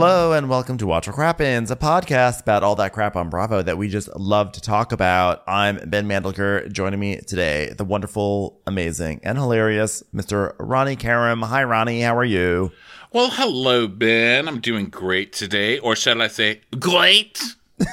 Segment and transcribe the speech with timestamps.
[0.00, 3.60] Hello and welcome to Watch What Crappens, a podcast about all that crap on Bravo
[3.60, 5.42] that we just love to talk about.
[5.46, 6.72] I'm Ben Mandelker.
[6.72, 10.54] Joining me today, the wonderful, amazing, and hilarious Mr.
[10.58, 11.42] Ronnie Karam.
[11.42, 12.00] Hi, Ronnie.
[12.00, 12.72] How are you?
[13.12, 14.48] Well, hello, Ben.
[14.48, 17.38] I'm doing great today, or shall I say, great?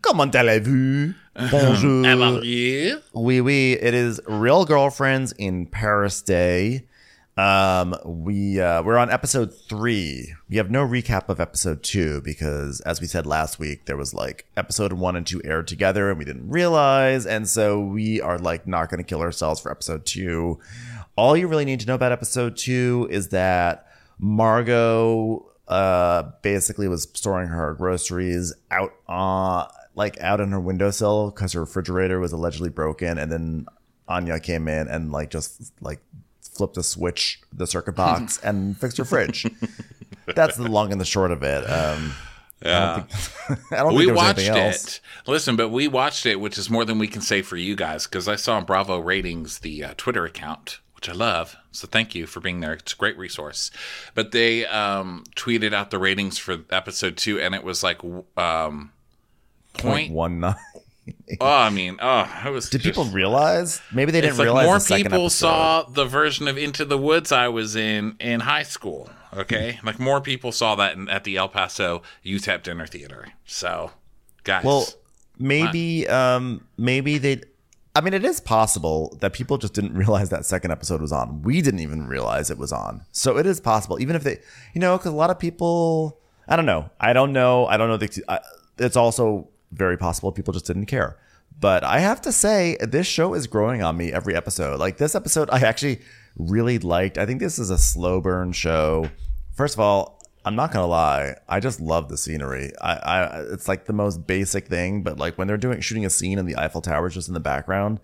[0.00, 1.12] Comment allez-vous?
[1.50, 2.02] Bonjour.
[2.06, 3.02] How are you?
[3.12, 3.72] Oui, oui.
[3.78, 6.86] It is Real Girlfriends in Paris Day.
[7.36, 10.32] Um, we uh, we're on episode three.
[10.48, 14.14] We have no recap of episode two because, as we said last week, there was
[14.14, 18.38] like episode one and two aired together, and we didn't realize, and so we are
[18.38, 20.58] like not going to kill ourselves for episode two.
[21.14, 23.86] All you really need to know about episode two is that
[24.18, 31.54] Margot uh basically was storing her groceries out uh like out on her windowsill because
[31.54, 33.66] her refrigerator was allegedly broken and then
[34.06, 35.98] Anya came in and like just like
[36.56, 39.46] flipped the switch the circuit box and fix your fridge.
[40.34, 41.68] That's the long and the short of it.
[41.70, 42.14] Um
[42.62, 42.94] Yeah.
[42.94, 45.00] I don't think, I don't we watched it.
[45.26, 48.06] Listen, but we watched it, which is more than we can say for you guys,
[48.06, 51.56] because I saw on Bravo Ratings the uh, Twitter account, which I love.
[51.72, 52.72] So thank you for being there.
[52.72, 53.70] It's a great resource.
[54.14, 58.00] But they um, tweeted out the ratings for episode two, and it was like
[58.36, 58.92] um,
[59.74, 60.12] point.
[60.12, 60.56] One nine.
[61.40, 62.70] Oh, I mean, oh, it was.
[62.70, 63.80] Did just- people realize?
[63.92, 65.28] Maybe they didn't like realize more the people episode.
[65.46, 69.10] saw the version of Into the Woods I was in in high school.
[69.34, 73.26] Okay, like more people saw that in, at the El Paso UTEP Dinner Theater.
[73.44, 73.90] So,
[74.44, 74.86] guys, Well,
[75.38, 77.42] maybe um maybe they
[77.94, 81.42] I mean it is possible that people just didn't realize that second episode was on.
[81.42, 83.02] We didn't even realize it was on.
[83.12, 84.38] So it is possible even if they
[84.74, 86.18] you know cuz a lot of people
[86.48, 86.88] I don't know.
[87.00, 87.66] I don't know.
[87.66, 88.38] I don't know the I,
[88.78, 91.18] it's also very possible people just didn't care.
[91.58, 94.78] But I have to say this show is growing on me every episode.
[94.78, 96.00] Like this episode I actually
[96.36, 97.18] really liked.
[97.18, 99.10] I think this is a slow burn show.
[99.54, 101.34] First of all, I'm not gonna lie.
[101.48, 102.70] I just love the scenery.
[102.80, 106.10] I, I, it's like the most basic thing, but like when they're doing shooting a
[106.10, 107.98] scene and the Eiffel Tower is just in the background,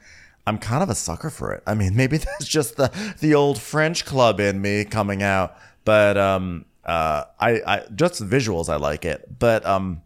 [0.46, 1.62] I'm kind of a sucker for it.
[1.66, 2.90] I mean, maybe that's just the
[3.20, 8.68] the old French club in me coming out, but um, uh, I, I just visuals,
[8.68, 9.38] I like it.
[9.38, 10.02] But um,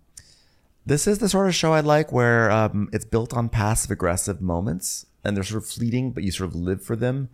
[0.86, 4.40] this is the sort of show I like where um, it's built on passive aggressive
[4.40, 7.28] moments and they're sort of fleeting, but you sort of live for them,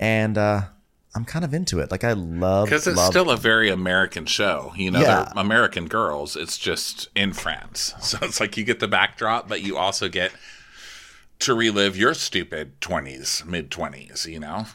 [0.00, 0.62] and uh,
[1.14, 1.92] I'm kind of into it.
[1.92, 4.72] Like I love because it's love- still a very American show.
[4.76, 5.30] You know, Yeah.
[5.32, 6.34] they're American girls.
[6.34, 10.32] It's just in France, so it's like you get the backdrop, but you also get
[11.38, 14.26] to relive your stupid 20s, mid 20s.
[14.26, 14.66] You know,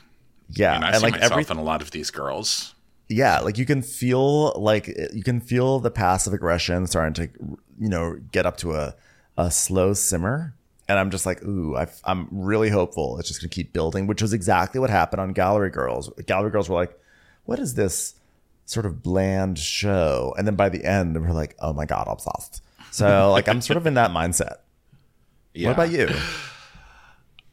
[0.49, 2.73] yeah, and I and see like myself every in a lot of these girls.
[3.09, 7.29] yeah like you can feel like you can feel the passive aggression starting to
[7.81, 8.95] you know get up to a,
[9.37, 10.53] a slow simmer.
[10.87, 14.21] And i'm just like ooh i am really hopeful it's just gonna keep building which
[14.21, 16.09] was exactly what happened on gallery girls.
[16.25, 16.97] Gallery girls were like
[17.45, 18.15] what is this
[18.65, 20.33] sort of bland show?
[20.37, 22.61] And then by the end we're like oh my god I'm obsessed.
[22.91, 24.57] So like i'm sort of in that mindset.
[25.53, 25.69] Yeah.
[25.69, 26.07] what about you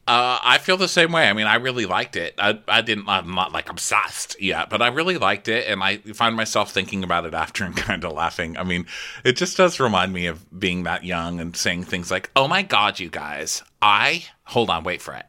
[0.09, 1.29] Uh, I feel the same way.
[1.29, 2.33] I mean, I really liked it.
[2.39, 5.67] I, I didn't, I'm not like obsessed yet, but I really liked it.
[5.67, 8.57] And I find myself thinking about it after and kind of laughing.
[8.57, 8.87] I mean,
[9.23, 12.63] it just does remind me of being that young and saying things like, oh my
[12.63, 15.27] God, you guys, I, hold on, wait for it.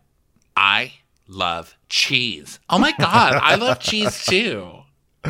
[0.57, 0.95] I
[1.29, 2.59] love cheese.
[2.71, 4.79] Oh my God, I love cheese too.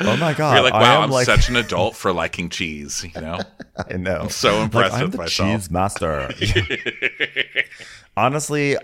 [0.00, 3.20] oh my god You're like, wow, I'm like such an adult for liking cheese, you
[3.20, 3.40] know?
[3.90, 4.28] I know.
[4.28, 5.60] so impressed like, I'm the myself.
[5.60, 6.30] cheese master.
[8.16, 8.76] Honestly,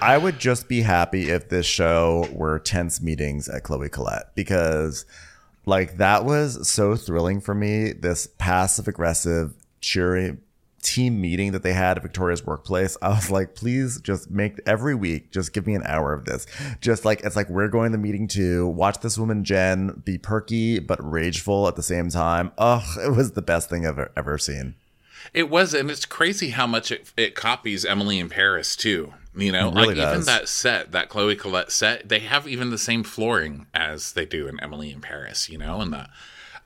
[0.00, 5.06] I would just be happy if this show were tense meetings at Chloe Collette because,
[5.66, 7.92] like, that was so thrilling for me.
[7.92, 10.36] This passive aggressive, cheery
[10.88, 12.96] team meeting that they had at Victoria's workplace.
[13.02, 16.46] I was like, please just make every week, just give me an hour of this.
[16.80, 18.66] Just like, it's like, we're going to the meeting too.
[18.66, 22.52] Watch this woman, Jen, be perky but rageful at the same time.
[22.58, 24.74] Ugh, it was the best thing I've ever, seen.
[25.34, 29.14] It was, and it's crazy how much it, it copies Emily in Paris too.
[29.36, 32.78] You know, really like even that set, that Chloe Collette set, they have even the
[32.78, 35.48] same flooring as they do in Emily in Paris.
[35.48, 36.08] You know, and the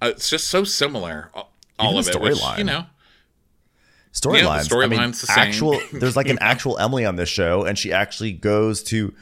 [0.00, 1.30] uh, it's just so similar.
[1.78, 2.58] All Even of it, which, storyline.
[2.58, 2.86] you know,
[4.12, 4.72] storylines.
[4.72, 5.38] I mean, the same.
[5.38, 5.80] actual.
[5.92, 9.14] There's like an actual Emily on this show, and she actually goes to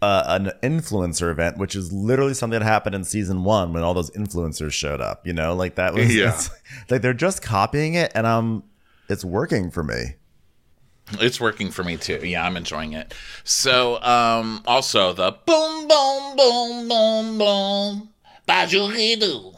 [0.00, 3.94] uh, an influencer event, which is literally something that happened in season one when all
[3.94, 5.26] those influencers showed up.
[5.26, 6.38] You know, like that was Yeah.
[6.90, 8.62] like they're just copying it, and I'm
[9.08, 10.14] it's working for me.
[11.12, 12.20] It's working for me too.
[12.22, 13.14] Yeah, I'm enjoying it.
[13.42, 18.08] So, um, also the boom, boom, boom, boom, boom,
[18.46, 19.54] bajuridu,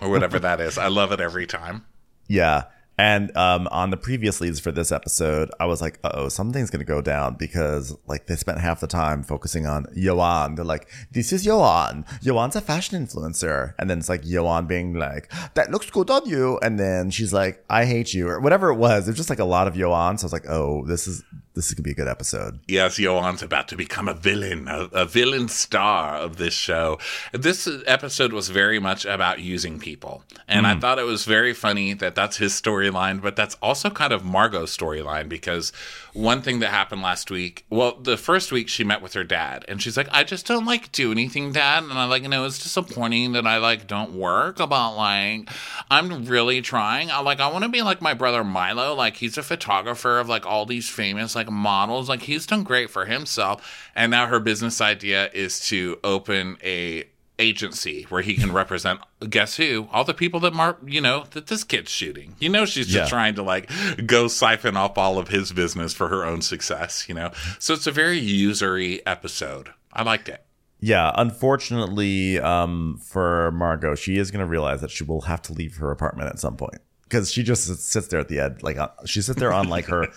[0.00, 0.76] or whatever that is.
[0.76, 1.84] I love it every time.
[2.26, 2.64] Yeah.
[2.98, 6.84] And um, on the previous leads for this episode, I was like, oh, something's going
[6.84, 10.56] to go down because like they spent half the time focusing on Yoanne.
[10.56, 12.04] They're like, this is Yoanne.
[12.20, 13.74] Yoanne's a fashion influencer.
[13.78, 16.58] And then it's like Yoanne being like, that looks good on you.
[16.60, 19.06] And then she's like, I hate you or whatever it was.
[19.06, 20.18] It was just like a lot of Yoanne.
[20.18, 21.22] So I was like, oh, this is,
[21.58, 22.60] this is going to be a good episode.
[22.68, 27.00] Yes, Johan's about to become a villain, a, a villain star of this show.
[27.32, 30.22] This episode was very much about using people.
[30.46, 30.80] And I hmm.
[30.80, 34.76] thought it was very funny that that's his storyline, but that's also kind of Margot's
[34.76, 35.72] storyline because
[36.12, 39.64] one thing that happened last week, well, the first week she met with her dad
[39.66, 41.82] and she's like, I just don't like do anything, dad.
[41.82, 45.50] And I like, you know, it's disappointing that I like don't work about like,
[45.90, 47.10] I'm really trying.
[47.10, 48.94] I like, I want to be like my brother Milo.
[48.94, 52.08] Like, he's a photographer of like all these famous like models.
[52.08, 53.90] Like, he's done great for himself.
[53.94, 57.04] And now her business idea is to open a
[57.40, 58.98] agency where he can represent
[59.30, 62.64] guess who all the people that mark you know that this kid's shooting you know
[62.66, 63.16] she's just Yeah.
[63.16, 63.70] trying to like
[64.06, 67.30] go siphon off all of his business for her own success you know
[67.60, 70.44] so it's a very usury episode i liked it
[70.80, 75.52] Yeah, unfortunately, um, for Margot, she is going to realize that she will have to
[75.52, 78.76] leave her apartment at some point because she just sits- there at the end, like
[78.76, 80.08] uh, she sits there on like her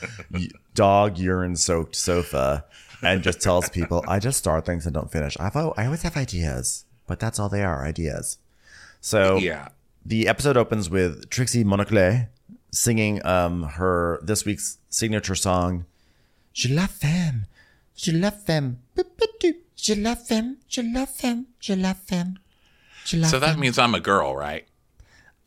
[0.75, 2.65] dog urine soaked sofa,
[3.01, 5.37] and just tells people, "I just start things and don't finish.
[5.39, 8.37] I've I always have ideas, but that's all they are, ideas."
[8.99, 9.69] So yeah
[10.05, 12.27] the episode opens with Trixie Monocle
[12.71, 15.85] singing um her this week's signature song,
[16.53, 17.45] Je la femme,
[17.95, 18.79] je la femme,
[19.75, 22.39] je la femme, je la femme, je la femme,
[23.05, 24.67] je la so that means i'm a girl right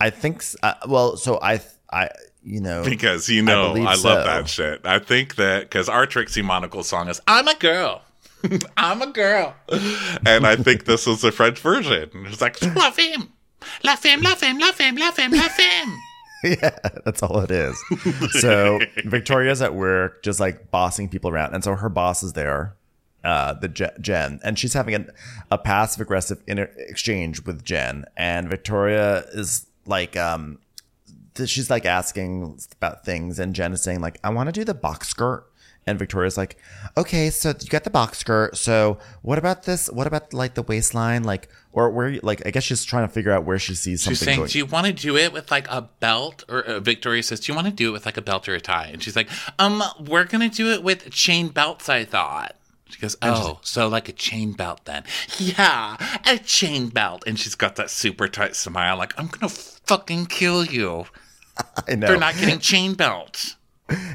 [0.01, 1.61] I think uh, well, so I
[1.93, 2.09] I
[2.43, 4.09] you know because you know I, so.
[4.09, 4.85] love that shit.
[4.85, 8.03] I think that because our Trixie Monocle song is "I'm a girl."
[8.77, 9.55] I'm a girl,
[10.27, 12.11] and I think this is the French version.
[12.27, 13.33] It's like la femme,
[13.83, 15.97] la femme, la femme, la femme, la femme, la femme.
[16.45, 16.77] yeah,
[17.07, 17.83] that's all it is.
[18.33, 22.77] So Victoria's at work, just like bossing people around, and so her boss is there,
[23.25, 25.07] uh, the Je- Jen, and she's having a,
[25.51, 30.59] a passive aggressive inter- exchange with Jen, and Victoria is like, um,
[31.45, 34.75] she's like asking about things, and Jen is saying like, I want to do the
[34.75, 35.47] box skirt.
[35.87, 36.57] And Victoria's like,
[36.97, 38.57] okay, so you got the box skirt.
[38.57, 39.91] So what about this?
[39.91, 41.25] What about like the waistline?
[41.25, 44.17] Like, or where, like, I guess she's trying to figure out where she sees something
[44.17, 44.49] She's saying, going.
[44.49, 47.53] "Do you want to do it with like a belt?" Or uh, Victoria says, "Do
[47.53, 49.29] you want to do it with like a belt or a tie?" And she's like,
[49.59, 52.57] "Um, we're gonna do it with chain belts." I thought.
[52.95, 55.03] She goes, "Oh, so like a chain belt then?"
[55.37, 57.25] Yeah, a chain belt.
[57.27, 61.07] And she's got that super tight smile, like I'm gonna fucking kill you.
[61.89, 62.07] I know.
[62.07, 63.57] They're not getting chain belts.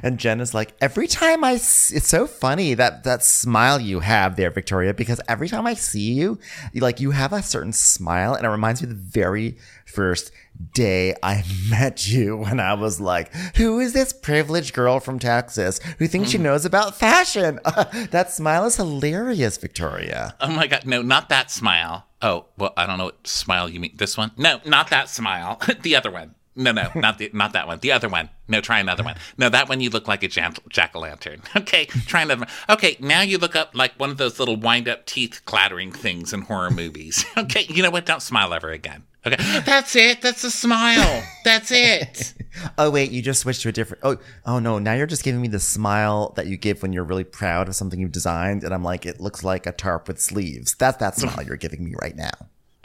[0.01, 3.99] And Jen is like, every time I, s- it's so funny that that smile you
[3.99, 6.39] have there, Victoria, because every time I see you,
[6.73, 10.31] you like you have a certain smile, and it reminds me of the very first
[10.73, 15.79] day I met you when I was like, who is this privileged girl from Texas
[15.99, 16.41] who thinks she mm.
[16.41, 17.59] knows about fashion?
[18.11, 20.35] that smile is hilarious, Victoria.
[20.41, 22.05] Oh my god, no, not that smile.
[22.21, 23.93] Oh, well, I don't know what smile you mean.
[23.95, 24.31] This one?
[24.35, 25.61] No, not that smile.
[25.81, 26.35] the other one.
[26.59, 27.79] No, no, not the not that one.
[27.79, 28.29] The other one.
[28.49, 29.15] No, try another one.
[29.37, 31.41] No, that one you look like a jack o' lantern.
[31.55, 32.49] Okay, try another one.
[32.67, 36.33] Okay, now you look up like one of those little wind up teeth clattering things
[36.33, 37.25] in horror movies.
[37.37, 38.05] Okay, you know what?
[38.05, 39.03] Don't smile ever again.
[39.25, 40.21] Okay, that's it.
[40.21, 41.23] That's a smile.
[41.45, 42.33] That's it.
[42.77, 44.03] Oh wait, you just switched to a different.
[44.03, 44.79] Oh, oh no!
[44.79, 47.75] Now you're just giving me the smile that you give when you're really proud of
[47.75, 50.75] something you've designed, and I'm like, it looks like a tarp with sleeves.
[50.75, 52.31] That's that smile you're giving me right now.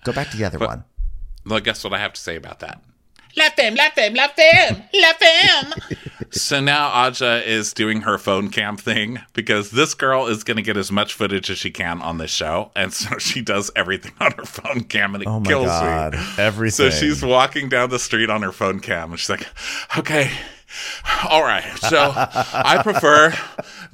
[0.05, 0.85] Go back to the other one.
[1.45, 2.83] Well, guess what I have to say about that?
[3.37, 5.75] La femme, la femme, la femme, la femme.
[6.31, 10.63] so now Adja is doing her phone cam thing because this girl is going to
[10.63, 12.71] get as much footage as she can on this show.
[12.77, 16.13] And so she does everything on her phone cam and it Oh my kills god,
[16.13, 16.19] me.
[16.39, 16.91] everything.
[16.91, 19.47] So she's walking down the street on her phone cam and she's like,
[19.99, 20.31] okay,
[21.29, 21.65] all right.
[21.79, 23.33] So I prefer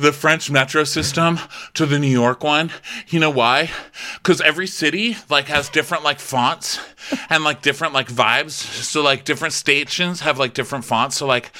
[0.00, 1.38] the French metro system
[1.74, 2.72] to the New York one.
[3.08, 3.70] You know why?
[4.14, 6.80] Because every city like has different like fonts
[7.28, 8.52] and like different like vibes.
[8.52, 11.16] So like different stations have like different fonts.
[11.16, 11.52] So like,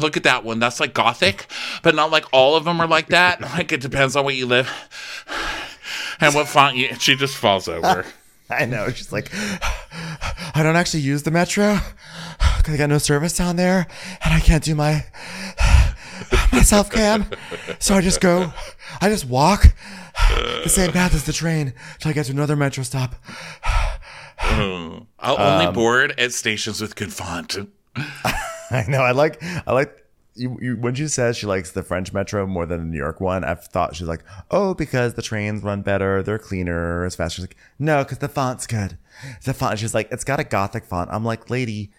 [0.00, 0.58] look at that one.
[0.58, 1.48] That's like gothic,
[1.82, 3.40] but not like all of them are like that.
[3.56, 4.70] Like it depends on where you live
[6.20, 6.94] and what font you.
[6.98, 8.04] She just falls over.
[8.50, 8.90] I know.
[8.90, 11.78] She's like, I don't actually use the metro
[12.58, 13.86] because I got no service down there,
[14.22, 15.04] and I can't do my
[15.58, 15.75] my
[16.66, 17.26] self cam.
[17.78, 18.52] So I just go,
[19.00, 19.74] I just walk
[20.62, 23.14] the same path as the train till I get to another metro stop.
[24.38, 25.06] I'll
[25.38, 27.56] Um, only board at stations with good font.
[28.70, 29.00] I know.
[29.00, 29.42] I like.
[29.66, 30.02] I like.
[30.38, 33.22] You, you, when she says she likes the French metro more than the New York
[33.22, 37.36] one, I've thought she's like, oh, because the trains run better, they're cleaner, it's faster.
[37.36, 38.98] She's like, no, because the font's good.
[39.44, 39.78] The font.
[39.78, 41.08] She's like, it's got a gothic font.
[41.10, 41.90] I'm like, lady,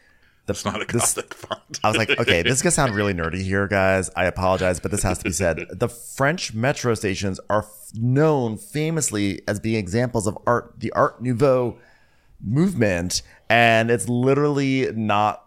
[0.48, 1.80] the, It's not a this- gothic font.
[1.84, 4.10] I was like, okay, this is gonna sound really nerdy here, guys.
[4.16, 5.66] I apologize, but this has to be said.
[5.72, 11.22] The French metro stations are f- known famously as being examples of art, the Art
[11.22, 11.78] Nouveau
[12.44, 15.47] movement, and it's literally not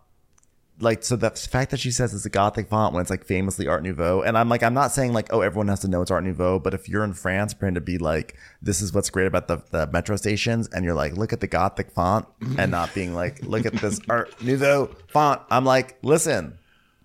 [0.81, 1.17] like so.
[1.17, 4.23] The fact that she says it's a Gothic font when it's like famously Art Nouveau,
[4.23, 6.59] and I'm like, I'm not saying like, oh, everyone has to know it's Art Nouveau,
[6.59, 9.63] but if you're in France, trying to be like, this is what's great about the,
[9.71, 12.27] the metro stations, and you're like, look at the Gothic font,
[12.59, 16.59] and not being like, look at this Art Nouveau font, I'm like, listen,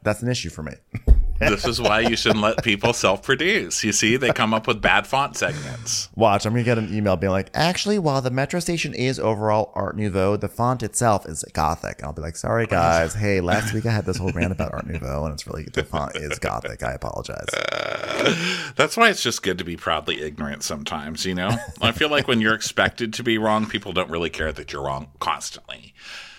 [0.04, 0.74] that's an issue for me.
[1.40, 3.84] this is why you shouldn't let people self-produce.
[3.84, 6.10] You see, they come up with bad font segments.
[6.16, 9.72] Watch, I'm gonna get an email being like, actually, while the metro station is overall
[9.76, 11.98] Art Nouveau, the font itself is Gothic.
[12.00, 14.74] And I'll be like, sorry guys, hey, last week I had this whole rant about
[14.74, 16.84] Art Nouveau, and it's really the font is Gothic.
[16.84, 17.46] I apologize.
[18.76, 21.50] That's why it's just good to be proudly ignorant sometimes, you know?
[21.82, 24.84] I feel like when you're expected to be wrong, people don't really care that you're
[24.84, 25.94] wrong constantly.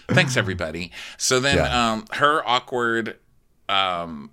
[0.09, 0.93] Thanks, everybody.
[1.17, 1.93] So then Yeah.
[1.93, 3.19] um, her awkward
[3.69, 4.31] um,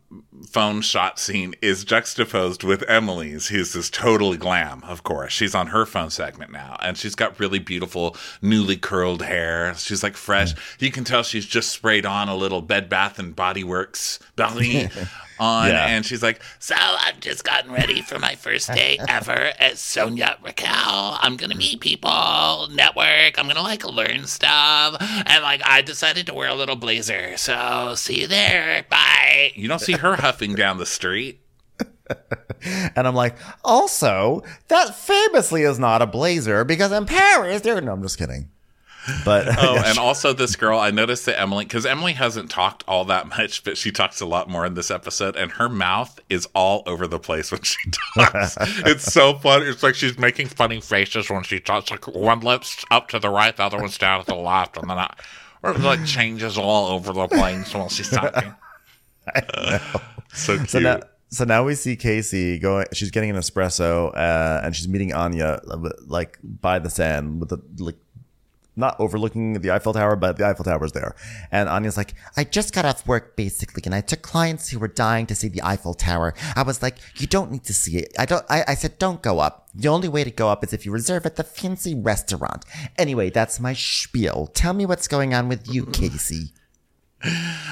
[0.50, 5.34] phone shot scene is juxtaposed with Emily's, who's this totally glam, of course.
[5.34, 9.74] She's on her phone segment now, and she's got really beautiful, newly curled hair.
[9.76, 10.54] She's like fresh.
[10.80, 14.90] You can tell she's just sprayed on a little Bed Bath and Body Works belly
[15.40, 15.86] on, Yeah.
[15.88, 20.38] and she's like, "So I've just gotten ready for my first day ever as Sonia
[20.44, 21.18] Rykiel.
[21.22, 23.38] I'm gonna meet people, network.
[23.40, 27.38] I'm gonna like learn stuff, and like I decided to wear a little blazer.
[27.38, 28.86] So see you there.
[28.90, 31.40] Bye." You don't see her huffing down the street.
[32.96, 37.92] And I'm like, also, that famously is not a blazer because in Paris, they're no,
[37.92, 38.50] I'm just kidding.
[39.26, 43.06] But Oh, and also this girl, I noticed that Emily, because Emily hasn't talked all
[43.06, 46.48] that much, but she talks a lot more in this episode, and her mouth is
[46.54, 47.78] all over the place when she
[48.16, 48.58] talks.
[48.60, 49.66] it's so funny.
[49.66, 51.92] It's like she's making funny faces when she talks.
[51.92, 54.90] Like one lip's up to the right, the other one's down to the left, and
[54.90, 55.14] then I,
[55.62, 58.54] or it like changes all over the place while she's talking.
[60.34, 60.70] So cute.
[60.70, 62.86] So now, so now we see Casey going.
[62.94, 67.50] She's getting an espresso, uh, and she's meeting Anya uh, like by the sand with
[67.50, 67.98] the like.
[68.76, 71.16] Not overlooking the Eiffel Tower, but the Eiffel Tower's there.
[71.52, 74.88] And Anya's like, I just got off work basically, and I took clients who were
[74.88, 76.34] dying to see the Eiffel Tower.
[76.56, 78.14] I was like, you don't need to see it.
[78.18, 79.70] I don't, I, I said, don't go up.
[79.76, 82.66] The only way to go up is if you reserve at the fancy restaurant.
[82.98, 84.48] Anyway, that's my spiel.
[84.54, 86.54] Tell me what's going on with you, Casey.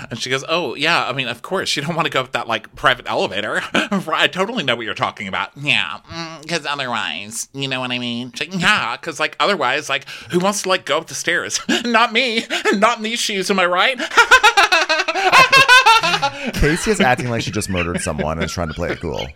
[0.09, 2.31] And she goes, "Oh yeah, I mean, of course, you don't want to go up
[2.31, 3.61] that like private elevator.
[3.73, 5.51] I totally know what you're talking about.
[5.55, 8.31] Yeah, mm, because otherwise, you know what I mean.
[8.39, 11.59] Like, yeah, because like otherwise, like who wants to like go up the stairs?
[11.85, 12.45] Not me.
[12.73, 13.49] Not in these shoes.
[13.51, 13.97] Am I right?
[16.53, 19.27] Casey is acting like she just murdered someone and is trying to play it cool.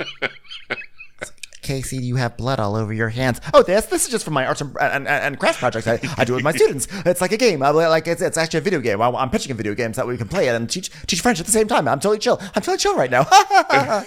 [1.66, 3.42] Casey, do you have blood all over your hands.
[3.52, 5.88] Oh, this this is just from my arts and, and, and crafts project.
[5.88, 6.88] I, I do it with my students.
[7.08, 7.64] It's like a game.
[7.64, 9.02] I, like it's, it's actually a video game.
[9.02, 11.22] I, I'm pitching a video game so that we can play it and teach teach
[11.22, 11.88] French at the same time.
[11.88, 12.38] I'm totally chill.
[12.40, 13.24] I'm totally chill right now.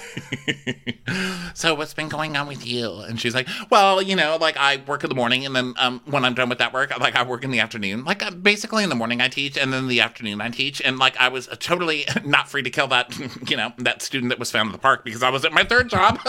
[1.54, 2.92] so what's been going on with you?
[3.00, 6.00] And she's like, well, you know, like I work in the morning, and then um,
[6.04, 8.04] when I'm done with that work, like I work in the afternoon.
[8.04, 10.80] Like uh, basically in the morning I teach, and then in the afternoon I teach.
[10.80, 13.18] And like I was uh, totally not free to kill that,
[13.50, 15.64] you know, that student that was found in the park because I was at my
[15.64, 16.20] third job.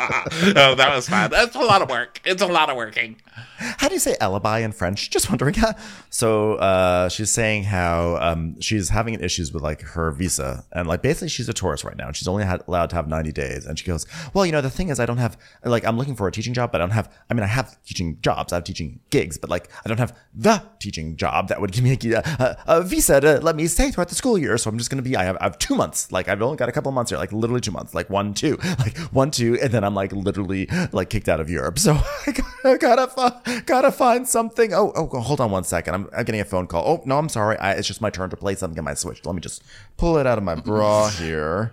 [0.56, 1.30] oh, that was fun.
[1.30, 2.20] That's a lot of work.
[2.24, 3.16] It's a lot of working.
[3.58, 5.10] how do you say alibi in French?
[5.10, 5.54] Just wondering.
[6.10, 11.02] so uh, she's saying how um, she's having issues with like her visa, and like
[11.02, 13.66] basically she's a tourist right now, and she's only had, allowed to have 90 days.
[13.66, 16.16] And she goes, "Well, you know, the thing is, I don't have like I'm looking
[16.16, 17.12] for a teaching job, but I don't have.
[17.28, 20.16] I mean, I have teaching jobs, I have teaching gigs, but like I don't have
[20.34, 23.90] the teaching job that would give me a, a, a visa to let me stay
[23.90, 24.56] throughout the school year.
[24.56, 25.16] So I'm just gonna be.
[25.16, 26.10] I have I have two months.
[26.10, 28.56] Like I've only got a couple months here, like literally two months, like one, two,
[28.78, 31.78] like one, two, and then I'm like literally like kicked out of Europe.
[31.78, 31.94] So
[32.26, 34.72] I gotta gotta, gotta find something.
[34.72, 35.94] Oh, oh, hold on one second.
[35.94, 36.84] I'm, I'm getting a phone call.
[36.86, 37.56] Oh no, I'm sorry.
[37.58, 39.24] I, it's just my turn to play something on my Switch.
[39.24, 39.62] Let me just
[39.96, 41.72] pull it out of my bra here.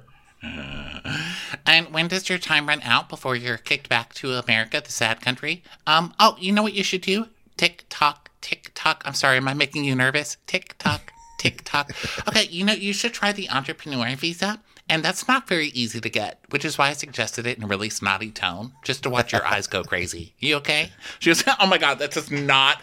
[1.65, 5.19] And when does your time run out before you're kicked back to America, the sad
[5.19, 5.63] country?
[5.85, 7.27] Um, oh, you know what you should do?
[7.57, 9.01] Tick tock, tick tock.
[9.05, 10.37] I'm sorry, am I making you nervous?
[10.45, 11.91] Tick tock, tick tock.
[12.27, 14.61] Okay, you know, you should try the entrepreneur visa.
[14.89, 17.67] And that's not very easy to get, which is why I suggested it in a
[17.67, 20.33] really snotty tone, just to watch your eyes go crazy.
[20.39, 20.91] You okay?
[21.19, 22.81] She goes, Oh my God, that does not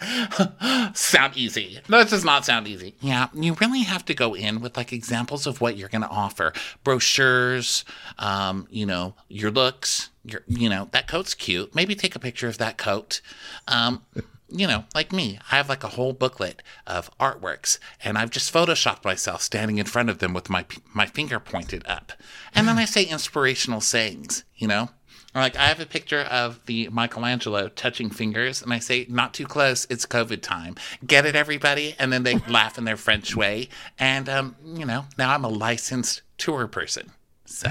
[0.95, 1.79] sound easy.
[1.89, 2.95] That does not sound easy.
[3.01, 6.09] Yeah, you really have to go in with like examples of what you're going to
[6.09, 7.83] offer brochures,
[8.19, 11.73] um, you know, your looks, your, you know, that coat's cute.
[11.73, 13.21] Maybe take a picture of that coat.
[13.67, 14.03] Um,
[14.49, 18.53] you know, like me, I have like a whole booklet of artworks, and I've just
[18.53, 22.13] photoshopped myself standing in front of them with my my finger pointed up,
[22.53, 24.43] and then I say inspirational sayings.
[24.55, 24.89] You know,
[25.33, 29.33] or like I have a picture of the Michelangelo touching fingers, and I say, "Not
[29.33, 29.85] too close.
[29.89, 30.75] It's COVID time.
[31.05, 35.05] Get it, everybody!" And then they laugh in their French way, and um, you know,
[35.17, 37.11] now I'm a licensed tour person.
[37.45, 37.69] So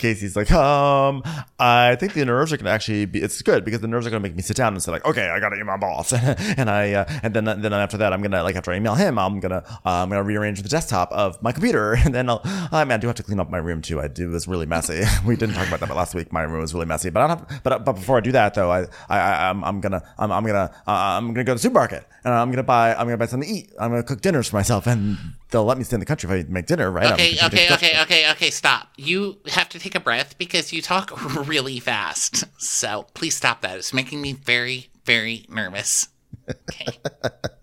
[0.00, 1.22] Casey's like, um,
[1.58, 3.20] I think the nerves are gonna actually be.
[3.20, 5.28] It's good because the nerves are gonna make me sit down and say like, okay,
[5.28, 6.12] I gotta email my boss,
[6.58, 9.18] and I, uh, and then then after that, I'm gonna like after I email him,
[9.18, 12.40] I'm gonna uh, I'm gonna rearrange the desktop of my computer, and then I'll.
[12.44, 14.00] I mean, I do have to clean up my room too.
[14.00, 14.30] I do.
[14.30, 15.02] It was really messy.
[15.26, 16.32] we didn't talk about that but last week.
[16.32, 17.38] My room was really messy, but I don't.
[17.38, 20.44] Have, but but before I do that though, I I I'm, I'm gonna I'm, I'm
[20.44, 23.26] gonna uh, I'm gonna go to the supermarket and I'm gonna buy I'm gonna buy
[23.26, 23.70] something to eat.
[23.78, 25.18] I'm gonna cook dinners for myself and.
[25.50, 27.12] They'll let me stay in the country if I make dinner, right?
[27.12, 28.50] Okay, okay, okay, okay, okay.
[28.50, 28.88] Stop.
[28.96, 31.10] You have to take a breath because you talk
[31.46, 32.44] really fast.
[32.60, 33.76] So please stop that.
[33.76, 36.08] It's making me very, very nervous.
[36.48, 36.98] Okay.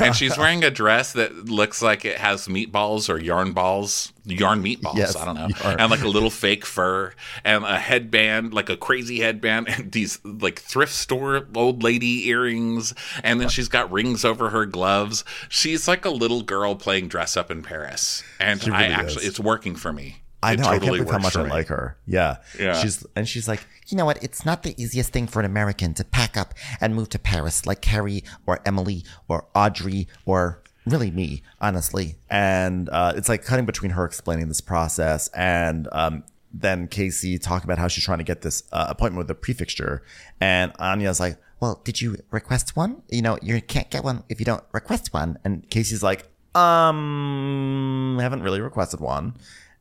[0.00, 4.62] and she's wearing a dress that looks like it has meatballs or yarn balls, yarn
[4.62, 4.96] meatballs.
[4.96, 5.80] Yes, I don't know, yarn.
[5.80, 7.12] and like a little fake fur
[7.44, 12.94] and a headband, like a crazy headband, and these like thrift store old lady earrings,
[13.22, 15.24] and then she's got rings over her gloves.
[15.48, 19.28] She's like a little girl playing dress up in Paris, and She I actually, is.
[19.30, 20.22] it's working for me.
[20.42, 20.64] I know.
[20.64, 21.96] I can't believe how much I like her.
[22.06, 22.36] Yeah.
[22.58, 22.74] Yeah.
[22.80, 24.22] She's and she's like, You know what?
[24.22, 27.66] It's not the easiest thing for an American to pack up and move to Paris
[27.66, 32.16] like Carrie or Emily or Audrey or really me, honestly.
[32.30, 37.66] and uh, it's like cutting between her explaining this process and um, then Casey talking
[37.66, 40.02] about how she's trying to get this uh, appointment with the prefecture,
[40.40, 43.02] and Anya's like, Well, did you request one?
[43.08, 45.38] You know, you can't get one if you don't request one.
[45.44, 49.34] and Casey's like, um, I haven't really requested one,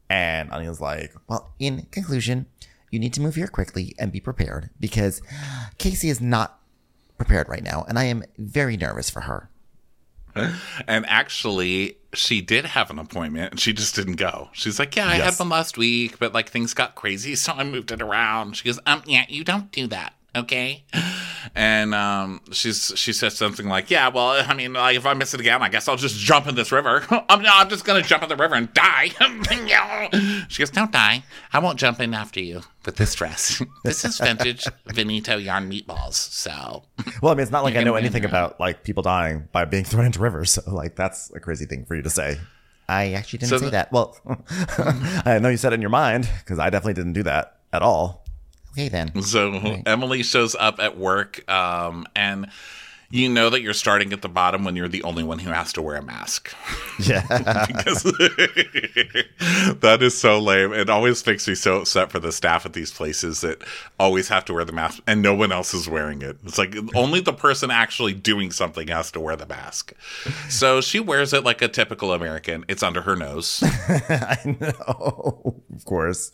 [0.10, 2.48] and Anya's like, Well, in conclusion,
[2.92, 5.22] you need to move here quickly and be prepared because
[5.78, 6.60] Casey is not
[7.18, 9.50] prepared right now, and I am very nervous for her.
[10.88, 14.50] And actually, she did have an appointment and she just didn't go.
[14.54, 17.64] She's like, Yeah, I had one last week, but like things got crazy, so I
[17.64, 18.56] moved it around.
[18.56, 20.84] She goes, Um, yeah, you don't do that, okay?
[21.56, 25.34] And um she's she says something like, Yeah, well, I mean, like if I miss
[25.34, 27.04] it again, I guess I'll just jump in this river.
[27.30, 29.10] I'm no, I'm just gonna jump in the river and die.
[30.50, 31.24] she goes, Don't die.
[31.54, 33.62] I won't jump in after you with this dress.
[33.84, 36.84] this is vintage Veneto yarn meatballs, so
[37.22, 39.66] well, I mean, it's not like I know anything win, about like people dying by
[39.66, 42.38] being thrown into rivers, so like that's a crazy thing for you to say.
[42.88, 43.92] I actually didn't So say the- that.
[43.92, 44.18] Well,
[45.26, 47.82] I know you said it in your mind because I definitely didn't do that at
[47.84, 48.19] all.
[48.72, 49.22] Okay, then.
[49.22, 52.48] So Emily shows up at work, um, and
[53.12, 55.74] you know that you're starting at the bottom when you're the only one who has
[55.74, 56.54] to wear a mask.
[57.00, 57.22] Yeah.
[57.66, 58.04] because
[59.80, 60.74] that is so lame.
[60.74, 63.64] It always makes me so upset for the staff at these places that
[63.98, 66.38] always have to wear the mask and no one else is wearing it.
[66.44, 69.94] It's like only the person actually doing something has to wear the mask.
[70.50, 72.66] So she wears it like a typical American.
[72.68, 73.64] It's under her nose.
[73.64, 76.34] I know, of course.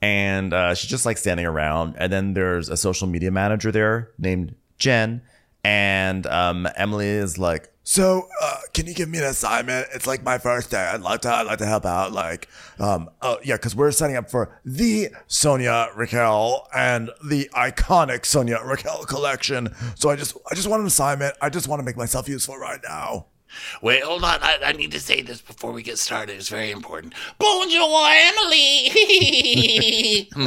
[0.00, 1.96] And uh, she's just like standing around.
[1.98, 5.22] And then there's a social media manager there named Jen.
[5.66, 9.88] And um, Emily is like, so uh, can you give me an assignment?
[9.92, 10.78] It's like my first day.
[10.78, 12.12] I'd like to, I'd like to help out.
[12.12, 12.46] Like,
[12.78, 18.58] um, oh yeah, because we're setting up for the Sonia Rykiel and the iconic Sonia
[18.58, 19.74] Rykiel collection.
[19.96, 21.34] So I just, I just want an assignment.
[21.42, 23.26] I just want to make myself useful right now.
[23.82, 24.38] Wait, hold on.
[24.42, 26.36] I, I need to say this before we get started.
[26.36, 27.14] It's very important.
[27.38, 28.88] Bonjour, Emily.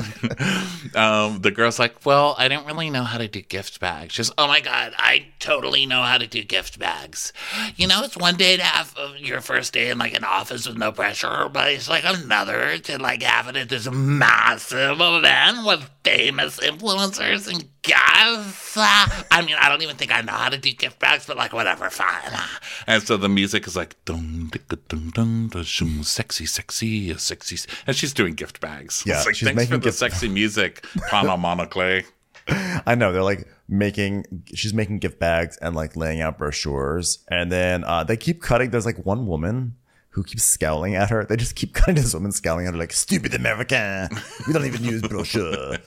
[0.96, 4.14] um, the girl's like, Well, I don't really know how to do gift bags.
[4.14, 7.34] She's, Oh my God, I totally know how to do gift bags.
[7.76, 10.68] You know, it's one day to have uh, your first day in like an office
[10.68, 15.66] with no pressure, but it's like another to like have it at this massive event
[15.66, 18.78] with famous influencers and guests.
[18.78, 21.38] Uh, I mean, I don't even think I know how to do gift bags, but
[21.38, 22.40] like, whatever, fine.
[22.88, 27.70] And so the music is like, dun, dicka, dun, dun, dun, shum, sexy, sexy, sexy.
[27.88, 29.04] And she's doing gift bags.
[29.06, 32.02] Yeah, it's like, she's thanks for making the gift- sexy music, Prana Monocle.
[32.48, 37.52] I know they're like making she's making gift bags and like laying out brochures and
[37.52, 39.76] then uh they keep cutting there's like one woman
[40.12, 41.26] who keeps scowling at her.
[41.26, 44.10] They just keep cutting this woman scowling at her like stupid american.
[44.48, 45.78] We don't even use brochure.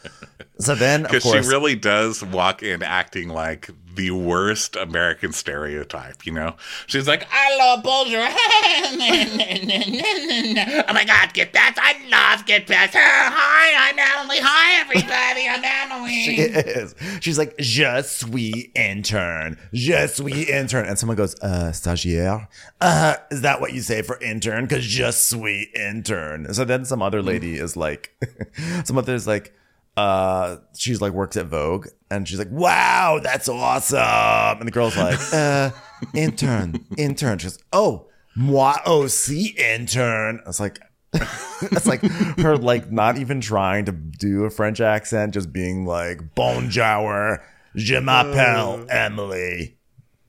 [0.59, 6.25] So then of Because she really does walk in acting like the worst American stereotype,
[6.25, 6.57] you know?
[6.87, 8.19] She's like, I love Bulger.
[10.89, 11.79] oh my God, Get Best.
[11.81, 12.95] I love Get Best.
[12.97, 14.39] Hi, I'm Emily.
[14.41, 15.49] Hi, everybody.
[15.49, 16.23] I'm Emily.
[16.23, 16.95] She is.
[17.21, 19.59] She's like, je suis intern.
[19.73, 20.87] Je suis intern.
[20.87, 22.49] And someone goes, uh, stagiaire?
[22.81, 24.65] Uh, is that what you say for intern?
[24.65, 26.53] Because je suis intern.
[26.55, 28.15] So then some other lady is like,
[28.85, 29.55] some other's like,
[29.97, 34.59] uh, she's like works at Vogue and she's like, wow, that's awesome.
[34.59, 35.71] And the girl's like, uh,
[36.15, 37.39] intern, intern.
[37.39, 40.41] She goes, oh, moi aussi intern.
[40.45, 40.79] I was like,
[41.13, 42.01] that's like
[42.39, 47.45] her like not even trying to do a French accent, just being like bonjour,
[47.77, 49.77] je m'appelle Emily.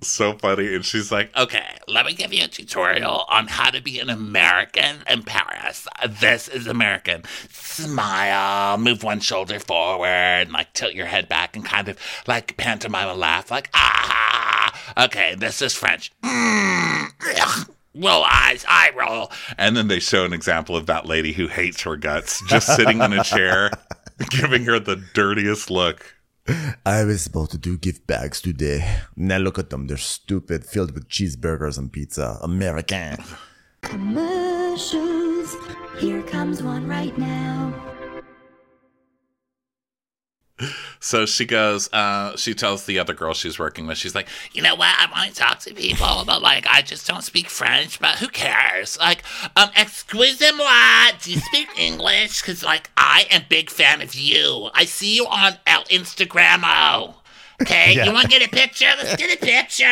[0.07, 0.73] So funny.
[0.75, 4.09] And she's like, okay, let me give you a tutorial on how to be an
[4.09, 5.87] American in Paris.
[6.07, 7.23] This is American.
[7.49, 13.09] Smile, move one shoulder forward, like tilt your head back and kind of like pantomime
[13.09, 14.79] a laugh, like, ah.
[14.97, 16.11] Okay, this is French.
[17.95, 19.31] Roll eyes, eye roll.
[19.57, 23.01] And then they show an example of that lady who hates her guts, just sitting
[23.01, 23.69] in a chair,
[24.29, 26.15] giving her the dirtiest look.
[26.85, 28.99] I was supposed to do gift bags today.
[29.15, 29.87] Now look at them.
[29.87, 32.37] They're stupid, filled with cheeseburgers and pizza.
[32.41, 33.17] American.
[33.81, 35.55] Commercials.
[35.99, 37.73] Here comes one right now.
[40.99, 44.61] So she goes, uh, she tells the other girl she's working with, she's like, you
[44.61, 44.95] know what?
[44.97, 48.27] I want to talk to people, but like, I just don't speak French, but who
[48.29, 48.97] cares?
[48.97, 49.23] Like,
[49.57, 52.41] um, excusez-moi, do you speak English?
[52.41, 54.69] Because, like, I am big fan of you.
[54.73, 57.15] I see you on El Instagramo.
[57.61, 58.05] Okay, Yeah.
[58.05, 58.89] you want to get a picture?
[58.97, 59.85] Let's get a picture.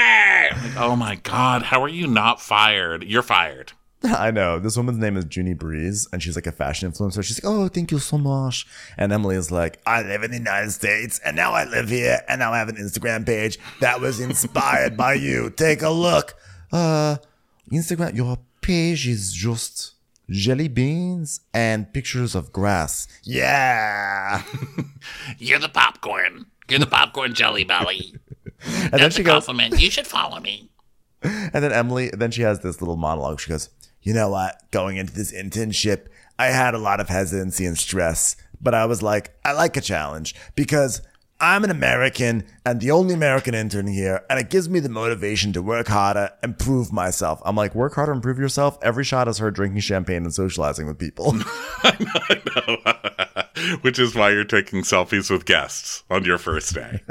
[0.68, 3.04] Like, oh my God, how are you not fired?
[3.04, 3.74] You're fired.
[4.04, 4.58] I know.
[4.60, 7.24] This woman's name is Junie Breeze, and she's like a fashion influencer.
[7.24, 8.66] She's like, Oh, thank you so much.
[8.98, 12.22] And Emily is like, I live in the United States, and now I live here,
[12.28, 15.50] and now I have an Instagram page that was inspired by you.
[15.52, 16.34] Take a look.
[16.72, 17.18] Uh,
[17.72, 19.94] Instagram, your page is just
[20.30, 23.08] jelly beans and pictures of grass.
[23.24, 24.44] Yeah.
[25.38, 26.46] You're the popcorn.
[26.70, 28.16] You're the popcorn jelly belly.
[28.64, 29.82] And then That's she a goes, compliment.
[29.82, 30.70] You should follow me.
[31.24, 33.40] And then Emily, then she has this little monologue.
[33.40, 33.70] She goes,
[34.02, 34.70] You know what?
[34.72, 36.08] Going into this internship,
[36.40, 39.82] I had a lot of hesitancy and stress, but I was like, I like a
[39.82, 41.02] challenge because
[41.40, 45.54] I'm an American and the only American intern here, and it gives me the motivation
[45.54, 47.42] to work harder and prove myself.
[47.44, 48.78] I'm like, work harder and prove yourself.
[48.84, 51.34] Every shot is her drinking champagne and socializing with people.
[51.84, 52.78] I
[53.66, 53.78] know.
[53.82, 57.02] Which is why you're taking selfies with guests on your first day.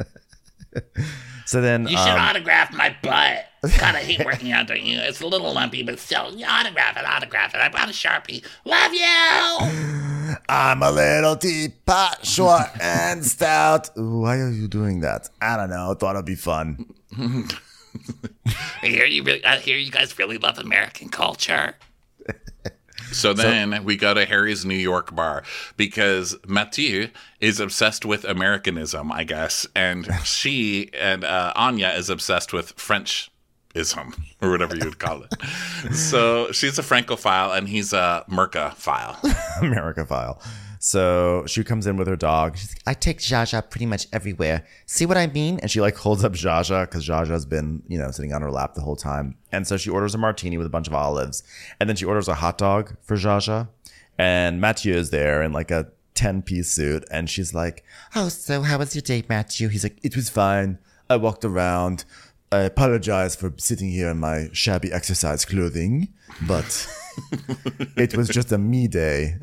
[1.45, 3.47] so then, You should um, autograph my butt.
[3.63, 4.99] God, I hate working out, don't you?
[5.01, 7.61] It's a little lumpy, but still, you autograph it, autograph it.
[7.61, 8.43] I brought a Sharpie.
[8.65, 10.37] Love you!
[10.49, 13.91] I'm a little teapot, short and stout.
[13.99, 15.29] Ooh, why are you doing that?
[15.43, 15.93] I don't know.
[15.93, 16.87] Thought it'd be fun.
[17.19, 21.75] I hear you really, I hear you guys really love American culture.
[23.13, 25.43] So then we go to Harry's New York bar
[25.77, 27.09] because Mathieu
[27.41, 32.79] is obsessed with Americanism, I guess, and she and uh, Anya is obsessed with
[33.75, 35.95] Frenchism or whatever you would call it.
[35.95, 39.63] so she's a Francophile and he's a Merca-phile.
[39.63, 40.41] America file.
[40.83, 42.57] So she comes in with her dog.
[42.57, 44.65] She's like, I take Jaja pretty much everywhere.
[44.87, 45.59] See what I mean?
[45.61, 48.75] And she like holds up Jaja because Jaja's been, you know, sitting on her lap
[48.75, 49.37] the whole time.
[49.53, 51.43] And so she orders a martini with a bunch of olives.
[51.79, 53.69] And then she orders a hot dog for Jaja.
[54.17, 57.05] And Mathieu is there in like a 10 piece suit.
[57.11, 57.85] And she's like,
[58.17, 59.69] Oh, so how was your date, Mathieu?
[59.69, 60.79] He's like, It was fine.
[61.11, 62.05] I walked around.
[62.53, 66.09] I apologize for sitting here in my shabby exercise clothing,
[66.49, 66.89] but
[67.97, 69.37] it was just a me day.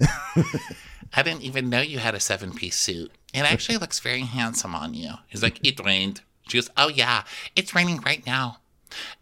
[1.14, 3.14] I didn't even know you had a seven piece suit.
[3.34, 5.12] It actually looks very handsome on you.
[5.28, 6.20] He's like, It rained.
[6.50, 7.24] She goes, Oh, yeah,
[7.56, 8.58] it's raining right now.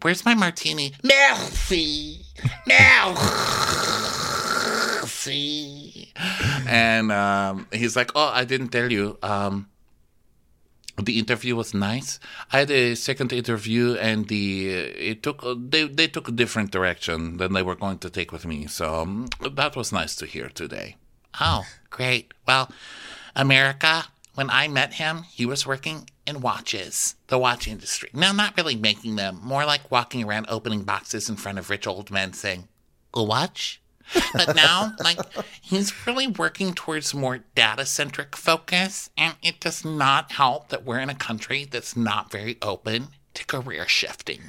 [0.02, 0.94] Where's my martini?
[1.04, 2.22] Merci.
[5.06, 6.12] Merci.
[6.68, 9.20] And um, he's like, Oh, I didn't tell you.
[9.22, 9.70] Um,
[10.98, 12.20] the interview was nice.
[12.52, 17.38] I had a second interview, and the it took they they took a different direction
[17.38, 18.68] than they were going to take with me.
[18.68, 20.96] So um, that was nice to hear today.
[21.40, 22.34] Oh, great.
[22.48, 22.72] Well,
[23.36, 24.06] America.
[24.36, 28.10] When I met him, he was working in watches, the watch industry.
[28.14, 31.88] Now, not really making them, more like walking around opening boxes in front of rich
[31.88, 32.68] old men saying,
[33.14, 33.80] "A watch."
[34.34, 35.20] But now, like,
[35.62, 41.00] he's really working towards more data centric focus, and it does not help that we're
[41.00, 44.42] in a country that's not very open to career shifting.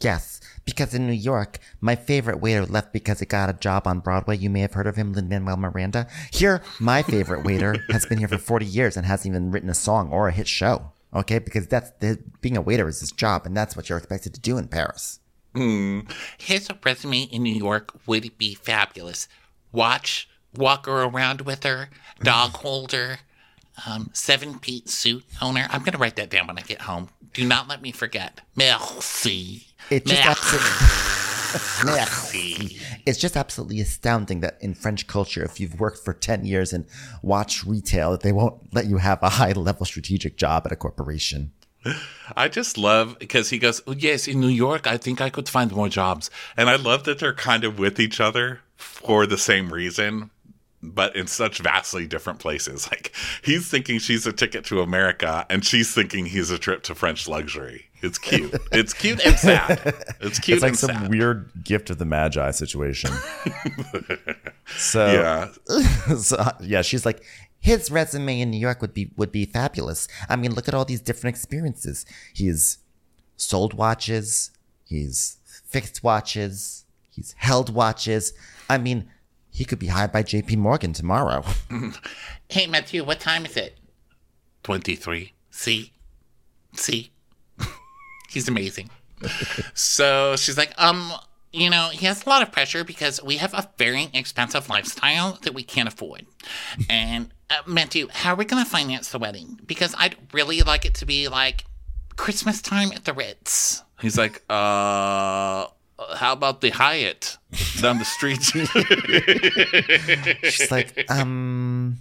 [0.00, 3.98] Yes, because in New York, my favorite waiter left because he got a job on
[3.98, 4.36] Broadway.
[4.36, 6.06] You may have heard of him, Lin Manuel Miranda.
[6.30, 9.74] Here, my favorite waiter has been here for 40 years and hasn't even written a
[9.74, 10.92] song or a hit show.
[11.12, 14.34] Okay, because that's the, being a waiter is his job, and that's what you're expected
[14.34, 15.20] to do in Paris.
[15.54, 19.28] His resume in New York would be fabulous.
[19.72, 21.88] Watch, walk her around with her,
[22.22, 23.18] dog holder,
[23.86, 25.66] um, seven Pete suit owner.
[25.70, 27.08] I'm going to write that down when I get home.
[27.32, 28.40] Do not let me forget.
[28.56, 29.66] Merci.
[29.90, 30.68] It just absolutely,
[31.84, 32.78] Merci.
[33.06, 36.86] it's just absolutely astounding that in French culture, if you've worked for ten years in
[37.22, 40.76] watch retail, that they won't let you have a high level strategic job at a
[40.76, 41.52] corporation.
[42.36, 45.48] I just love because he goes, oh, Yes, in New York, I think I could
[45.48, 46.30] find more jobs.
[46.56, 50.30] And I love that they're kind of with each other for the same reason,
[50.82, 52.88] but in such vastly different places.
[52.98, 56.94] Like he's thinking she's a ticket to America, and she's thinking he's a trip to
[56.94, 57.88] French luxury.
[58.00, 58.54] It's cute.
[58.72, 59.94] It's cute and sad.
[60.20, 60.84] It's cute and sad.
[60.84, 61.10] It's like some sad.
[61.10, 63.10] weird gift of the Magi situation.
[64.76, 66.14] so, yeah.
[66.16, 67.22] so, Yeah, she's like,
[67.60, 70.08] his resume in New York would be would be fabulous.
[70.28, 72.06] I mean, look at all these different experiences.
[72.32, 72.78] He's
[73.36, 74.50] sold watches,
[74.84, 78.32] he's fixed watches, he's held watches.
[78.70, 79.08] I mean,
[79.50, 80.56] he could be hired by J.P.
[80.56, 81.44] Morgan tomorrow.
[82.50, 83.78] Hey, Matthew, what time is it?
[84.62, 85.34] 23.
[85.50, 85.92] See?
[86.72, 87.10] See?
[88.30, 88.88] He's amazing.
[89.74, 91.12] so she's like, um,
[91.52, 95.38] you know, he has a lot of pressure because we have a very expensive lifestyle
[95.42, 96.24] that we can't afford.
[96.88, 99.60] And uh, Matthew, how are we going to finance the wedding?
[99.66, 101.64] Because I'd really like it to be like
[102.16, 103.82] Christmas time at the Ritz.
[104.00, 105.66] He's like, uh,
[106.16, 107.38] how about the Hyatt
[107.80, 108.42] down the street?
[110.52, 111.98] She's like, um,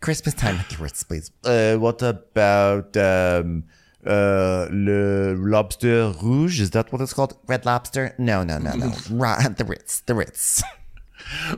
[0.00, 1.30] Christmas time at the Ritz, please.
[1.44, 3.64] uh, what about um,
[4.06, 6.60] uh, Le Lobster Rouge?
[6.60, 7.36] Is that what it's called?
[7.46, 8.14] Red Lobster?
[8.18, 8.92] No, no, no, no.
[9.10, 10.62] Right, the Ritz, the Ritz.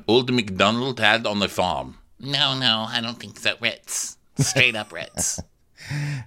[0.08, 1.98] Old McDonald had on the farm.
[2.20, 3.54] No, no, I don't think so.
[3.60, 4.18] Ritz.
[4.38, 5.40] Straight up Ritz.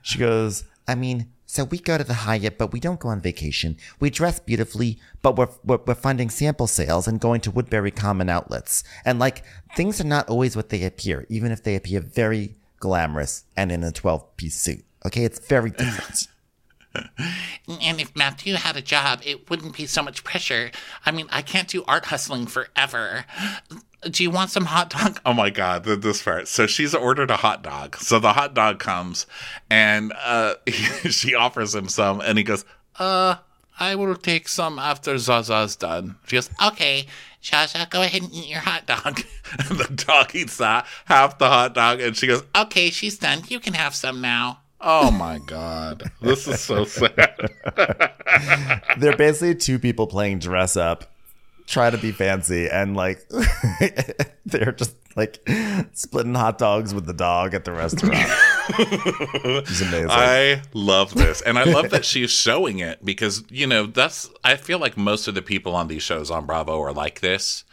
[0.02, 3.22] She goes, I mean, so we go to the Hyatt, but we don't go on
[3.22, 3.78] vacation.
[4.00, 8.30] We dress beautifully, but we're, we're, we're funding sample sales and going to Woodbury Common
[8.30, 8.84] outlets.
[9.06, 9.44] And like,
[9.76, 13.84] things are not always what they appear, even if they appear very glamorous and in
[13.84, 14.84] a 12 piece suit.
[15.06, 16.28] Okay, it's very different.
[17.82, 20.72] And if Matthew had a job, it wouldn't be so much pressure.
[21.06, 23.26] I mean, I can't do art hustling forever.
[24.10, 25.20] Do you want some hot dog?
[25.26, 26.48] Oh my god, this part.
[26.48, 27.96] So she's ordered a hot dog.
[27.98, 29.26] So the hot dog comes,
[29.70, 30.56] and uh,
[31.10, 32.66] she offers him some, and he goes,
[33.00, 33.36] "Uh,
[33.80, 37.06] I will take some after Zaza's done." She goes, "Okay,
[37.44, 39.22] Zaza, go ahead and eat your hot dog."
[39.70, 43.44] And the dog eats that half the hot dog, and she goes, "Okay, she's done.
[43.50, 47.52] You can have some now." Oh my god, this is so sad.
[48.98, 51.06] they're basically two people playing dress up,
[51.68, 53.28] try to be fancy, and like
[54.46, 55.48] they're just like
[55.94, 58.16] splitting hot dogs with the dog at the restaurant.
[58.66, 60.08] It's amazing.
[60.10, 61.42] I love this.
[61.42, 65.28] And I love that she's showing it because, you know, that's, I feel like most
[65.28, 67.66] of the people on these shows on Bravo are like this.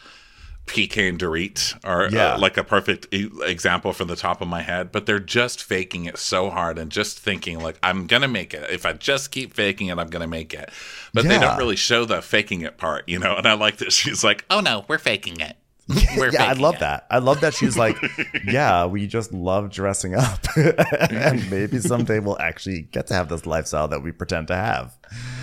[1.08, 2.34] And Dorit are Yeah.
[2.34, 6.04] uh, like a perfect example from the top of my head, but they're just faking
[6.06, 8.70] it so hard and just thinking, like, I'm to make it.
[8.70, 10.70] If I just keep faking it, I'm to make it.
[11.12, 13.36] But they don't really show the faking it part, you know?
[13.36, 15.56] And I like that she's like, oh no, we're faking it.
[16.16, 17.06] We're yeah, I love it." that.
[17.10, 17.96] I love that she's like,
[18.46, 23.44] yeah, we just love dressing up, and maybe someday we'll actually get to have this
[23.44, 24.96] lifestyle that we pretend to have.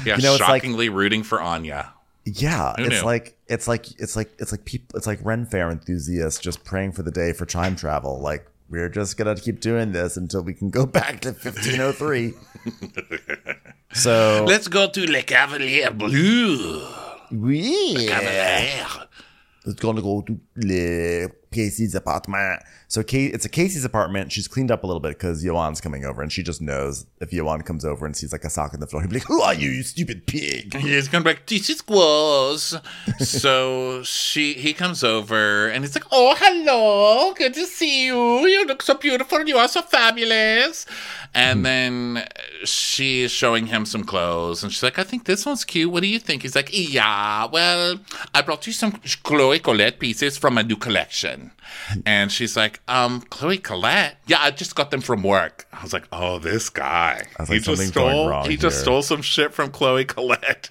[0.06, 1.92] Yeah, You know, it's like- shockingly rooting for Anya.
[2.30, 3.06] Yeah, Who it's knew?
[3.06, 6.92] like it's like it's like it's like people it's like Ren Fair enthusiasts just praying
[6.92, 8.20] for the day for time travel.
[8.20, 12.34] Like we're just gonna keep doing this until we can go back to 1503.
[13.94, 16.86] so Let's go to Le Cavalier Bleu.
[17.32, 18.86] we Cavalier.
[19.66, 22.62] it's gonna go to Le Casey's apartment.
[22.90, 24.32] So Kate, it's a Casey's apartment.
[24.32, 27.32] She's cleaned up a little bit because Yoanne's coming over, and she just knows if
[27.32, 29.42] Yoanne comes over and sees like a sock on the floor, he'll be like, "Who
[29.42, 32.76] are you, you stupid pig?" He's gonna be like, this is gross.
[33.20, 38.48] so she he comes over and he's like, Oh, hello, good to see you.
[38.48, 40.86] You look so beautiful, you are so fabulous.
[41.34, 41.64] And hmm.
[41.64, 42.28] then
[42.64, 45.92] she's showing him some clothes and she's like, I think this one's cute.
[45.92, 46.44] What do you think?
[46.44, 48.00] He's like, Yeah, well,
[48.34, 51.52] I brought you some Chloe Colette pieces from my new collection.
[52.06, 54.18] And she's like, um, Chloe Colette?
[54.28, 55.68] Yeah, I just got them from work.
[55.72, 57.24] I was like, Oh, this guy.
[57.40, 60.70] was he just stole he just stole some shit from Chloe Colette.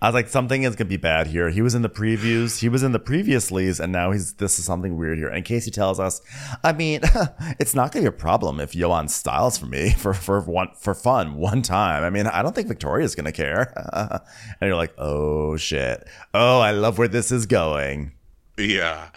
[0.00, 1.48] I was like, something is gonna be bad here.
[1.48, 4.58] He was in the previews, he was in the previous leads, and now he's this
[4.58, 5.28] is something weird here.
[5.28, 6.20] And Casey tells us,
[6.62, 7.00] I mean,
[7.58, 10.94] it's not gonna be a problem if Yoanne styles for me for for one for
[10.94, 12.02] fun one time.
[12.02, 13.72] I mean, I don't think Victoria's gonna care.
[14.60, 18.12] and you're like, oh shit, oh, I love where this is going.
[18.58, 19.08] Yeah.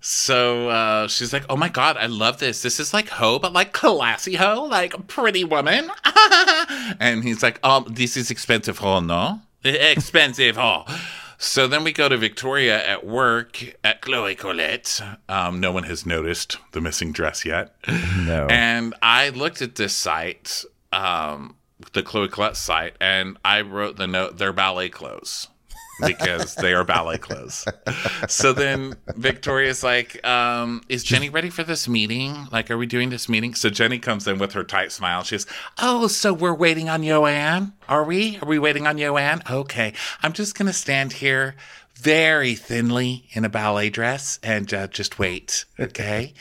[0.00, 2.62] So uh, she's like, "Oh my god, I love this.
[2.62, 5.90] This is like hoe, but like classy hoe, like pretty woman."
[7.00, 9.40] and he's like, "Um, this is expensive hoe, no?
[9.62, 10.84] Expensive hoe."
[11.36, 15.00] So then we go to Victoria at work at Chloe Colette.
[15.28, 17.74] Um, no one has noticed the missing dress yet.
[18.18, 18.46] No.
[18.50, 21.56] And I looked at this site, um,
[21.94, 25.48] the Chloe Colette site, and I wrote the note, they're ballet clothes
[26.04, 27.64] because they are ballet clothes.
[28.28, 32.46] So then Victoria's like, um, is Jenny ready for this meeting?
[32.52, 33.54] Like, are we doing this meeting?
[33.54, 35.22] So Jenny comes in with her tight smile.
[35.22, 35.46] She's,
[35.78, 37.72] oh, so we're waiting on Joanne?
[37.88, 38.38] Are we?
[38.38, 39.42] Are we waiting on Joanne?
[39.50, 39.92] Okay.
[40.22, 41.54] I'm just to stand here
[41.94, 45.64] very thinly in a ballet dress and uh, just wait.
[45.78, 46.34] Okay.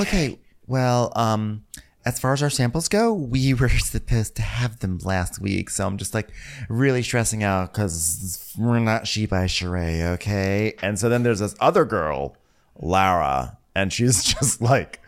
[0.00, 0.38] Okay.
[0.66, 1.64] Well, um,
[2.08, 5.86] as far as our samples go, we were supposed to have them last week, so
[5.86, 6.30] I'm just like
[6.68, 10.74] really stressing out because we're not she by Sheree, okay?
[10.80, 12.34] And so then there's this other girl,
[12.76, 15.00] Lara, and she's just like,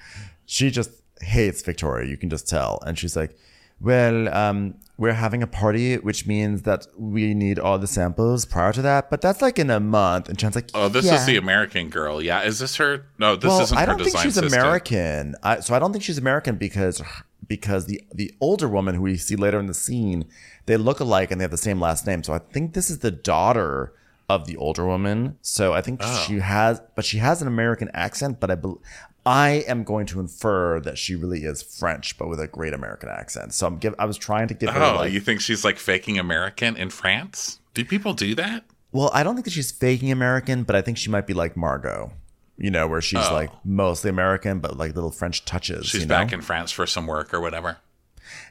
[0.45, 0.91] she just
[1.23, 2.07] hates Victoria.
[2.09, 3.35] You can just tell, and she's like,
[3.81, 8.71] well, um, we're having a party, which means that we need all the samples prior
[8.71, 10.29] to that, but that's like in a month.
[10.29, 11.15] And Chan's like, Oh, this yeah.
[11.15, 12.21] is the American girl.
[12.21, 12.43] Yeah.
[12.43, 13.07] Is this her?
[13.19, 14.53] No, this well, isn't I don't think she's assistant.
[14.53, 15.37] American.
[15.43, 17.03] I, so I don't think she's American because
[17.49, 20.27] because the the older woman who we see later in the scene,
[20.67, 22.23] they look alike and they have the same last name.
[22.23, 23.95] So I think this is the daughter
[24.35, 25.37] of the older woman.
[25.43, 26.25] So I think Oh.
[26.27, 28.41] she has, but she has an American accent.
[28.41, 28.81] But I bel
[29.27, 33.11] I am going to infer that she really is French, but with a great American
[33.11, 33.53] accent.
[33.53, 33.95] So I'm give.
[33.99, 35.13] I was trying to give her Oh, like.
[35.13, 37.59] you think she's like faking American in France?
[37.75, 38.65] Do people do that?
[38.93, 41.57] Well, I don't think that she's faking American, but I think she might be like
[41.57, 42.13] Margot.
[42.57, 43.33] You know, where she's Oh.
[43.35, 45.87] like mostly American, but like little French touches.
[45.87, 46.15] She's you know?
[46.15, 47.79] back in France for some work or whatever.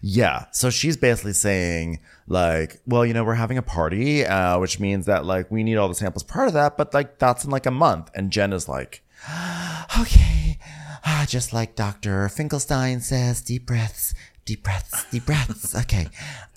[0.02, 0.46] Yeah.
[0.52, 5.06] So she's basically saying, like, well, you know, we're having a party, uh, which means
[5.06, 7.65] that, like, we need all the samples part of that, but, like, that's in, like,
[7.65, 8.10] a month.
[8.13, 9.04] And Jen is like,
[10.00, 10.58] okay.
[11.06, 12.30] Ah, just like Dr.
[12.30, 14.13] Finkelstein says, deep breaths,
[14.46, 15.76] deep breaths, deep breaths.
[15.82, 16.08] Okay.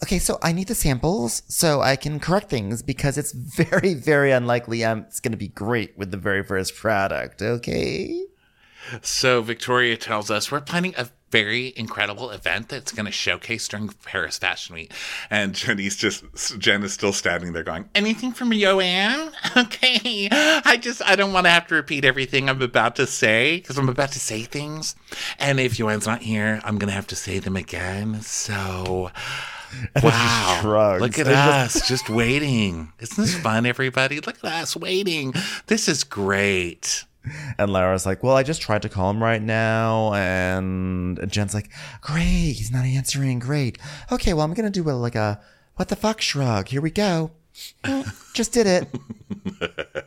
[0.02, 0.18] Okay.
[0.18, 4.85] So I need the samples so I can correct things because it's very, very unlikely
[4.85, 7.40] um, it's going to be great with the very first product.
[7.40, 8.26] Okay.
[9.00, 13.88] So Victoria tells us we're planning a very incredible event that's going to showcase during
[14.04, 14.92] Paris Fashion Week.
[15.30, 16.22] And Jenny's just,
[16.58, 19.32] Jen is still standing there going, anything from Yoanne?
[19.56, 20.28] Okay.
[20.30, 23.78] I just, I don't want to have to repeat everything I'm about to say because
[23.78, 24.94] I'm about to say things.
[25.38, 28.20] And if Yoanne's not here, I'm going to have to say them again.
[28.22, 29.10] So.
[30.02, 30.58] Wow.
[30.60, 31.00] shrugs.
[31.00, 32.92] Look at And us just waiting.
[33.00, 34.20] Isn't this fun, everybody?
[34.20, 35.32] Look at us waiting.
[35.68, 37.04] This is great.
[37.58, 40.12] And Lara's like, well, I just tried to call him right now.
[40.14, 42.54] And Jen's like, great.
[42.54, 43.38] He's not answering.
[43.38, 43.78] Great.
[44.11, 45.40] Okay, well, I'm going to do a, like a
[45.76, 46.68] what the fuck shrug.
[46.68, 47.30] Here we go.
[48.34, 48.88] Just did it.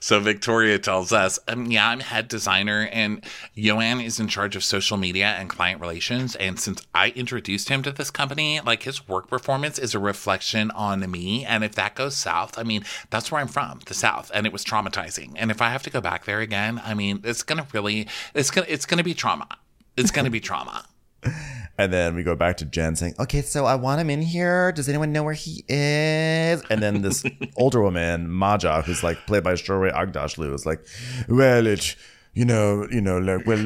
[0.00, 3.24] So Victoria tells us, um, yeah, I'm head designer, and
[3.56, 6.36] Yoanne is in charge of social media and client relations.
[6.36, 10.70] And since I introduced him to this company, like his work performance is a reflection
[10.72, 11.44] on me.
[11.44, 14.52] And if that goes south, I mean, that's where I'm from, the South, and it
[14.52, 15.32] was traumatizing.
[15.36, 18.50] And if I have to go back there again, I mean, it's gonna really, it's
[18.50, 19.48] gonna, it's gonna be trauma.
[19.96, 20.86] It's gonna be trauma.
[21.78, 24.72] And then we go back to Jen saying, okay, so I want him in here.
[24.72, 26.60] Does anyone know where he is?
[26.70, 27.24] And then this
[27.56, 30.84] older woman, Maja, who's like played by Shohreh Aghdashloo, is like,
[31.28, 31.94] well, it,
[32.34, 33.58] you know, you know, like, well,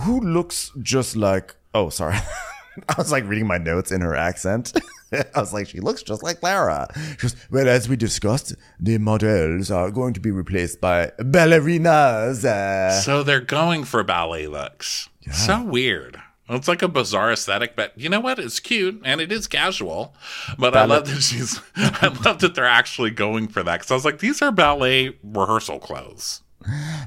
[0.00, 2.16] who looks just like, oh, sorry.
[2.88, 4.72] I was like reading my notes in her accent.
[5.12, 6.88] I was like, she looks just like Lara.
[6.94, 13.02] She goes, well, as we discussed, the models are going to be replaced by ballerinas.
[13.02, 15.10] So they're going for ballet looks.
[15.30, 16.20] So weird.
[16.50, 18.40] It's like a bizarre aesthetic, but you know what?
[18.40, 20.16] It's cute and it is casual.
[20.58, 21.60] But I love that she's.
[21.76, 25.16] I love that they're actually going for that because I was like, these are ballet
[25.22, 26.42] rehearsal clothes.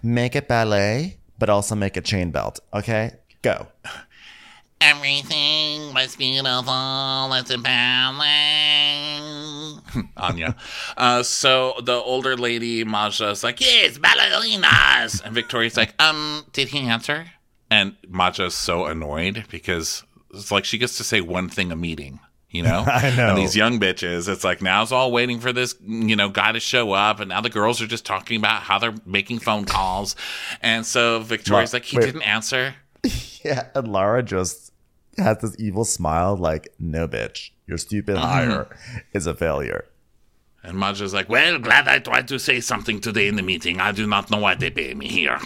[0.01, 2.61] make it ballet, but also make a chain belt.
[2.73, 3.67] Okay, go.
[4.79, 7.33] Everything was beautiful.
[7.33, 9.19] It's a ballet.
[10.17, 10.55] Anya.
[10.97, 15.23] Uh, so the older lady, Maja, is like, yes, ballerinas.
[15.23, 17.27] And Victoria's like, um, did he answer?
[17.73, 22.19] And Maja's so annoyed because it's like she gets to say one thing a meeting.
[22.51, 23.29] You know, I know.
[23.29, 26.59] And these young bitches, it's like now's all waiting for this, you know, guy to
[26.59, 30.15] show up, and now the girls are just talking about how they're making phone calls,
[30.61, 32.05] and so Victoria's like, he wait.
[32.05, 32.75] didn't answer.
[33.43, 34.71] Yeah, and Lara just
[35.17, 38.23] has this evil smile, like, no, bitch, your stupid mm-hmm.
[38.23, 38.77] hire
[39.11, 39.83] is a failure.
[40.63, 43.81] And Maja's like, Well, glad I tried to say something today in the meeting.
[43.81, 45.37] I do not know why they pay me here.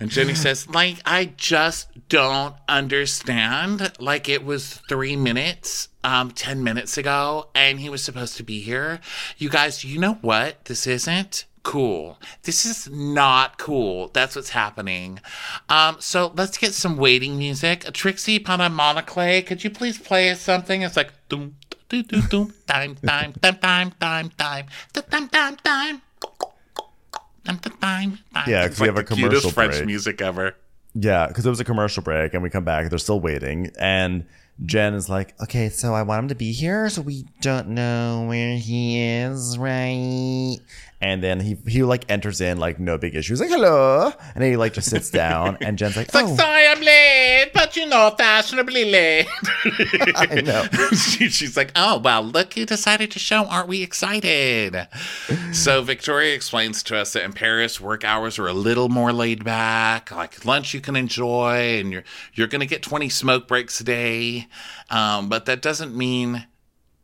[0.00, 3.92] and Jenny says, Like, I just don't understand.
[3.98, 8.60] Like, it was three minutes, um, 10 minutes ago, and he was supposed to be
[8.60, 9.00] here.
[9.38, 11.46] You guys, you know what this isn't?
[11.62, 12.18] cool.
[12.44, 14.08] This is not cool.
[14.12, 15.20] That's what's happening.
[15.68, 17.84] Um, so let's get some waiting music.
[17.92, 20.82] Trixie Panamonicle, could you please play us something?
[20.82, 21.56] It's like doom
[21.88, 26.02] doom doom doom time time time time time time time time time.
[28.46, 30.54] Yeah, 'cause It's we have a commercial cutest commercial French music ever.
[30.94, 32.88] Yeah, because it was a commercial break, and we come back.
[32.90, 34.24] They're still waiting, and
[34.64, 38.26] Jen is like, Okay, so I want him to be here, so we don't know
[38.28, 40.58] where he is, right?
[41.00, 43.32] And then he he like enters in like no big issue.
[43.32, 46.36] He's like, "Hello," and he like just sits down, and Jen's like, It's like, "Oh,
[46.36, 49.26] sorry I'm late, but you know, fashionably late.
[50.16, 53.44] I know." she, she's like, oh, well, look who decided to show.
[53.46, 54.88] Aren't we excited?
[55.52, 59.44] so Victoria explains to us that in Paris, work hours are a little more laid
[59.44, 60.10] back.
[60.10, 63.84] Like lunch you can enjoy, and you're you're going to get 20 smoke breaks a
[63.84, 64.48] day.
[64.90, 66.46] Um, but that doesn't mean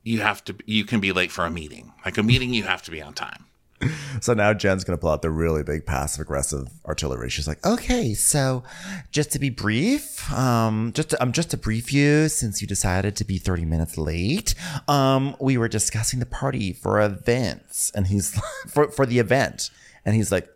[0.02, 0.56] you have to.
[0.66, 1.92] You can be late for a meeting.
[2.04, 3.45] Like a meeting, you have to be on time.
[4.22, 7.28] So now Jen's gonna pull out the really big passive aggressive artillery.
[7.28, 8.64] She's like, Okay, so
[9.12, 13.14] just to be brief, um, just to, um, just to brief you, since you decided
[13.16, 14.54] to be 30 minutes late,
[14.88, 19.70] um, we were discussing the party for events, and he's for for the event,
[20.04, 20.48] and he's like,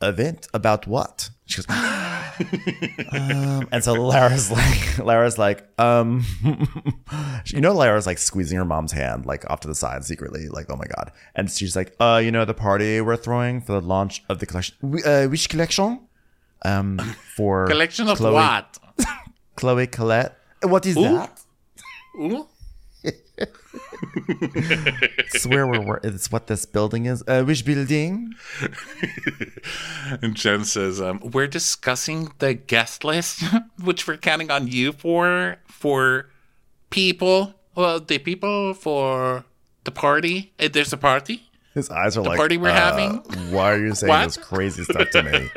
[0.00, 1.66] "Event about what?" She goes,
[3.12, 6.24] um, and so Lara's like, Lara's like, um,
[7.46, 10.66] you know, Lara's like squeezing her mom's hand like off to the side secretly, like,
[10.70, 13.80] oh my god, and she's like, uh, you know, the party we're throwing for the
[13.80, 16.00] launch of the collection, uh, which collection?
[16.64, 16.98] Um,
[17.36, 18.78] for Collection of Chloe- what?
[19.56, 20.36] Chloe Colette.
[20.62, 21.40] What is that?
[22.18, 22.46] Ooh.
[25.32, 27.22] It's where we're, wor- it's what this building is.
[27.26, 28.34] Uh, which building?
[30.22, 33.44] And Jen says, um, "We're discussing the guest list,
[33.82, 36.28] which we're counting on you for for
[36.90, 37.54] people.
[37.76, 39.44] Well, the people for
[39.84, 40.52] the party.
[40.58, 41.42] Uh, There's a party.
[41.74, 43.18] His eyes are like, party we're uh, having?
[43.52, 44.24] Why are you saying What?
[44.24, 45.48] this crazy stuff to me?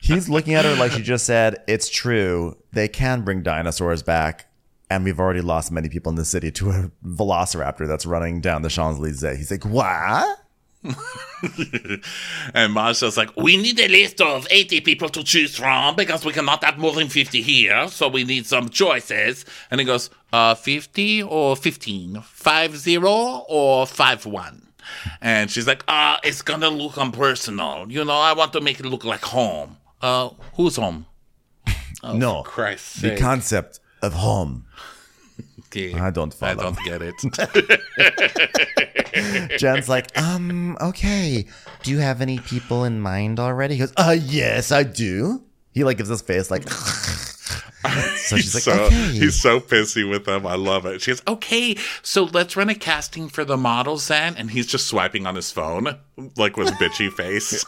[0.00, 2.56] He's looking at her like she just said, it's true.
[2.72, 4.49] They can bring dinosaurs back.
[4.90, 8.62] And we've already lost many people in the city to a velociraptor that's running down
[8.62, 9.38] the Champs Elysees.
[9.38, 10.40] He's like, what?
[12.54, 16.32] And Masha's like, we need a list of 80 people to choose from because we
[16.32, 17.88] cannot have more than 50 here.
[17.88, 19.44] So we need some choices.
[19.70, 22.20] And he goes, uh, 50 or 15?
[22.22, 24.66] 5 0 or 5 1?
[25.20, 27.90] And she's like, uh, it's gonna look impersonal.
[27.90, 29.76] You know, I want to make it look like home.
[30.02, 31.06] Uh, who's home?
[32.02, 32.42] no.
[32.42, 33.02] Christ.
[33.02, 33.18] The sake.
[33.18, 34.64] concept of home.
[35.66, 35.94] Okay.
[35.94, 36.52] I don't follow.
[36.52, 37.14] I don't get it.
[39.58, 41.46] Jen's like, Um, okay.
[41.82, 43.74] Do you have any people in mind already?
[43.74, 45.42] he goes, uh, yes, I do.
[45.72, 46.64] He like gives his face like,
[48.16, 49.12] so she's like, so okay.
[49.12, 50.46] he's so pissy with them.
[50.46, 51.00] I love it.
[51.00, 54.36] She goes, okay, so let's run a casting for the models then.
[54.36, 55.96] And he's just swiping on his phone,
[56.36, 57.64] like with bitchy face.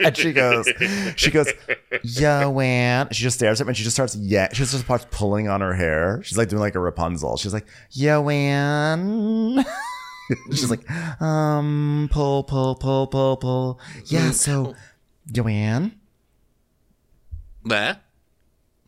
[0.00, 0.68] and she goes,
[1.16, 1.48] she goes,
[2.04, 3.12] Yoanne.
[3.12, 5.60] She just stares at him and she just starts, yeah, she just starts pulling on
[5.60, 6.22] her hair.
[6.24, 7.36] She's like doing like a Rapunzel.
[7.38, 9.64] She's like, Yoanne.
[10.50, 10.88] she's like,
[11.22, 13.80] Um, pull, pull, pull, pull, pull.
[14.06, 14.74] Yeah, so,
[15.32, 15.92] Yoanne.
[17.62, 18.00] What?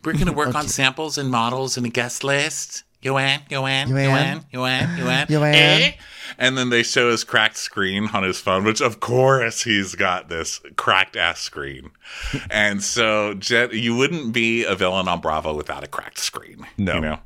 [0.03, 2.83] We're gonna work on samples and models and a guest list.
[3.03, 5.55] Yoanne, Yoanne, Yoanne, Yoanne, Yoanne, Yoanne.
[5.55, 5.91] Eh?
[6.37, 10.29] And then they show his cracked screen on his phone, which of course he's got
[10.29, 11.91] this cracked ass screen.
[12.51, 16.67] and so Jen, you wouldn't be a villain on Bravo without a cracked screen.
[16.77, 16.95] No.
[16.95, 17.19] You know?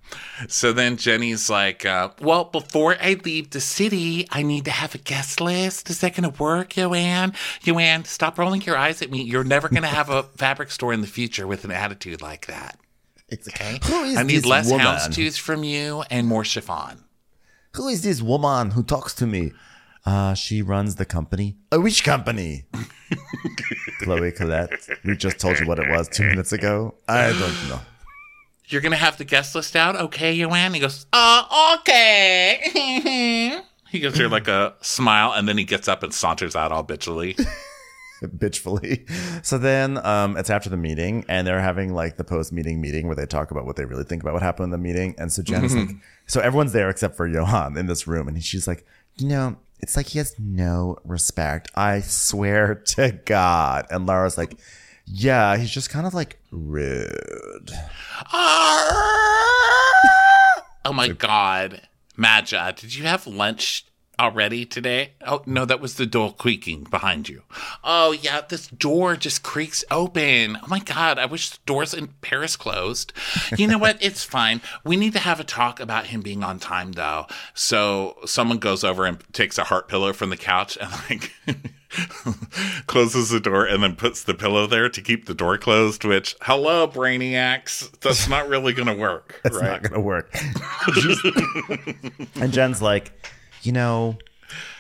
[0.47, 4.95] So then Jenny's like, uh, well, before I leave the city, I need to have
[4.95, 5.89] a guest list.
[5.89, 7.33] Is that going to work, Yoanne?
[7.63, 9.21] Yoanne, stop rolling your eyes at me.
[9.21, 12.47] You're never going to have a fabric store in the future with an attitude like
[12.47, 12.79] that.
[13.27, 13.79] It's okay?
[13.85, 14.85] Who is I need this less woman?
[14.85, 17.03] houndstooth from you and more chiffon.
[17.73, 19.51] who is this woman who talks to me?
[20.05, 21.57] Uh, she runs the company.
[21.73, 22.65] Uh, which company?
[24.01, 24.71] Chloe Colette.
[25.03, 26.93] We just told you what it was two minutes ago.
[27.07, 27.79] I don't know.
[28.67, 29.95] You're going to have the guest list out?
[29.95, 30.73] Okay, Yoanne?
[30.75, 32.59] He goes, uh, okay.
[33.89, 36.83] he gives her like a smile and then he gets up and saunters out all
[36.83, 37.35] bitchily.
[38.27, 39.09] bitchfully.
[39.45, 43.05] So then um, it's after the meeting, and they're having like the post meeting meeting
[43.05, 45.13] where they talk about what they really think about what happened in the meeting.
[45.19, 45.89] And so Jen's like,
[46.25, 49.95] so everyone's there except for Yoanne in this room, and she's like, You know, it's
[49.95, 51.69] like he has no respect.
[51.75, 53.85] I swear to God.
[53.91, 54.57] And Lara's like,
[55.05, 57.71] yeah, he's just kind of like rude.
[60.83, 61.81] oh my god.
[62.17, 63.85] Maja, did you have lunch
[64.19, 65.11] already today?
[65.25, 67.43] Oh no, that was the door creaking behind you.
[67.83, 70.57] Oh yeah, this door just creaks open.
[70.61, 73.13] Oh my god, I wish the doors in Paris closed.
[73.57, 73.97] You know what?
[74.05, 74.61] It's fine.
[74.83, 77.25] We need to have a talk about him being on time though.
[77.53, 81.31] So someone goes over and takes a heart pillow from the couch and like
[82.87, 86.03] closes the door and then puts the pillow there to keep the door closed.
[86.03, 89.81] Which, hello, brainiacs, that's not really going to work, It's right?
[89.81, 90.33] not gonna work.
[92.35, 93.11] and Jen's like,
[93.65, 94.17] you know,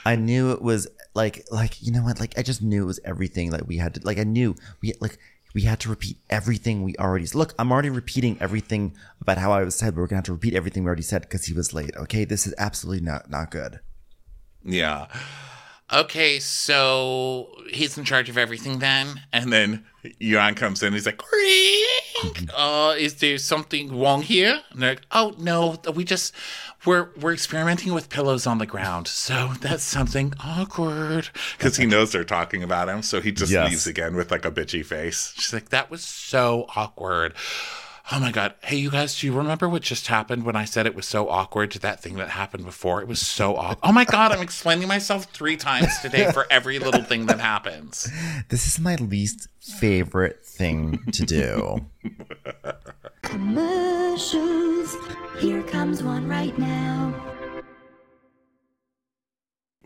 [0.05, 2.19] I knew it was like, like you know what?
[2.19, 3.51] Like I just knew it was everything.
[3.51, 5.17] Like we had to, like I knew we like
[5.53, 7.25] we had to repeat everything we already.
[7.33, 9.95] Look, I'm already repeating everything about how I was said.
[9.95, 11.95] But we're gonna have to repeat everything we already said because he was late.
[11.95, 13.79] Okay, this is absolutely not not good.
[14.63, 15.07] Yeah.
[15.93, 19.21] Okay, so he's in charge of everything then?
[19.31, 19.85] And then
[20.19, 20.93] Yoanne comes in.
[20.93, 22.49] He's like, "Creak!
[22.57, 24.59] uh, is there something wrong here?
[24.71, 26.33] And they're like, oh, no, we just,
[26.85, 29.07] we're, we're experimenting with pillows on the ground.
[29.07, 31.29] So that's something awkward.
[31.57, 33.01] Because he knows they're talking about him.
[33.03, 33.69] So he just Yes.
[33.69, 35.33] leaves again with like a bitchy face.
[35.37, 37.33] She's like, that was so awkward.
[38.11, 38.53] Oh my God.
[38.61, 41.27] Hey, you guys, do you remember what just happened when I said it was so
[41.27, 43.01] awkward to that thing that happened before?
[43.01, 43.79] It was so awkward.
[43.81, 48.07] Oh my God, I'm explaining myself three times today for every little thing that happens.
[48.49, 51.85] This is my least favorite thing to do.
[53.23, 54.95] Commercials.
[55.39, 57.34] Here comes one right now.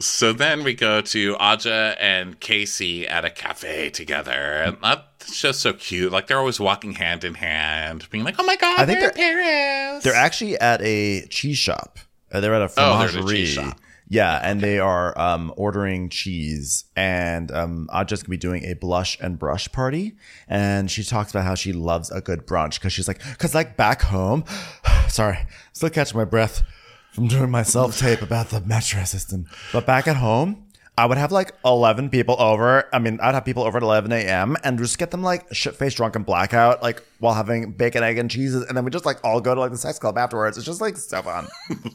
[0.02, 4.32] So then we go to Adja and Casey at a cafe together.
[4.32, 6.12] And that's just so cute.
[6.12, 9.12] Like they're always walking hand in hand, being like, oh my God, I think they're-
[9.12, 10.04] Paris.
[10.04, 12.00] They're actually at a cheese shop.
[12.32, 13.30] Uh, they're at a Oh, a fromagerie.
[13.30, 13.78] cheese shop.
[14.12, 19.20] Yeah, and they are um, ordering cheese, and um, Adja's gonna be doing a blush
[19.22, 20.16] and brush party,
[20.48, 23.78] and she talks about how she loves a good brunch because she's like, because like
[23.78, 24.46] back home,
[25.10, 25.38] sorry,
[25.74, 26.64] still catching my breath
[27.12, 30.66] from doing my self tape about the metro system, but back at home.
[31.00, 32.94] I would have like 11 people over.
[32.94, 34.58] I mean, I'd have people over at 11 a.m.
[34.66, 38.18] and just get them like shit faced drunk and blackout, like while having bacon, egg,
[38.18, 38.66] and cheeses.
[38.66, 40.58] And then we just like all go to like the sex club afterwards.
[40.58, 41.48] It's just like so fun.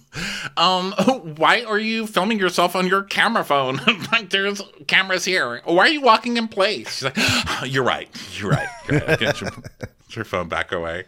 [0.57, 0.93] um,
[1.37, 3.79] why are you filming yourself on your camera phone?
[4.13, 5.61] like there's cameras here.
[5.65, 6.95] Why are you walking in place?
[6.95, 7.19] She's like,
[7.67, 8.09] you're right.
[8.39, 8.69] You're right.
[8.89, 9.87] You're right.
[10.15, 11.05] Get your, phone back away.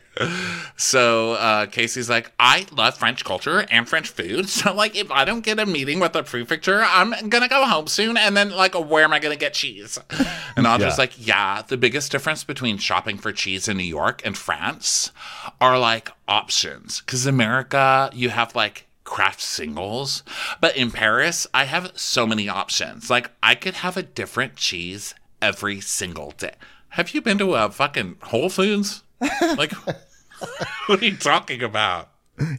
[0.77, 4.49] So uh, Casey's like, I love French culture and French food.
[4.57, 7.87] So like, if I don't get a meeting with the prefecture, I'm gonna go home
[7.89, 8.17] soon.
[8.17, 9.99] And then like, where am I gonna get cheese?
[10.57, 10.95] And Audra's Yeah.
[10.99, 15.13] like, yeah, the biggest difference between shopping for cheese in New York and France
[15.61, 17.01] are like options.
[17.01, 20.23] Because America, you have like Kraft Singles,
[20.61, 23.09] but in Paris, I have so many options.
[23.11, 26.55] Like I could have a different cheese every single day.
[26.97, 29.03] Have you been to a fucking Whole Foods?
[29.21, 29.71] Like,
[30.87, 32.09] what are you talking about?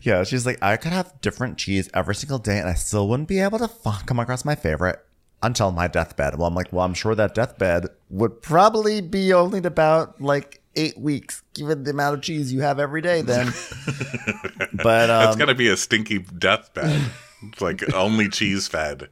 [0.03, 3.29] Yeah, she's like, I could have different cheese every single day and I still wouldn't
[3.29, 4.99] be able to f- come across my favorite
[5.41, 6.37] until my deathbed.
[6.37, 10.99] Well, I'm like, well, I'm sure that deathbed would probably be only about like eight
[10.99, 13.47] weeks, given the amount of cheese you have every day then.
[14.73, 17.09] but It's um, gonna be a stinky deathbed.
[17.43, 19.09] It's like only cheese fed.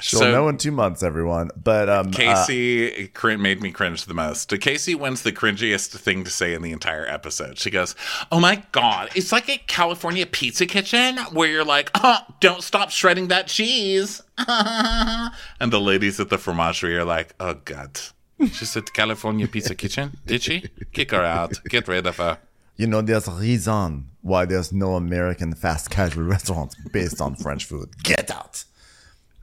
[0.00, 1.50] she'll so- know in two months, everyone.
[1.56, 4.48] But um, uh, Casey cr- made me cringe the most.
[4.60, 7.58] Casey wins the cringiest thing to say in the entire episode.
[7.58, 7.94] She goes,
[8.30, 12.90] "Oh my god, it's like a California pizza kitchen where you're like, oh, don't stop
[12.90, 18.00] shredding that cheese." and the ladies at the fromagerie are like, "Oh god."
[18.40, 20.64] She said California Pizza Kitchen, did she?
[20.92, 21.60] Kick her out.
[21.68, 22.38] Get rid of her.
[22.76, 27.64] You know, there's a reason why there's no American fast casual restaurants based on French
[27.64, 27.90] food.
[28.02, 28.64] Get out.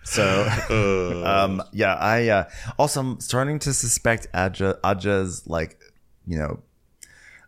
[0.03, 5.79] So, um, yeah, I uh, also am starting to suspect Adja, Adja's like,
[6.27, 6.61] you know,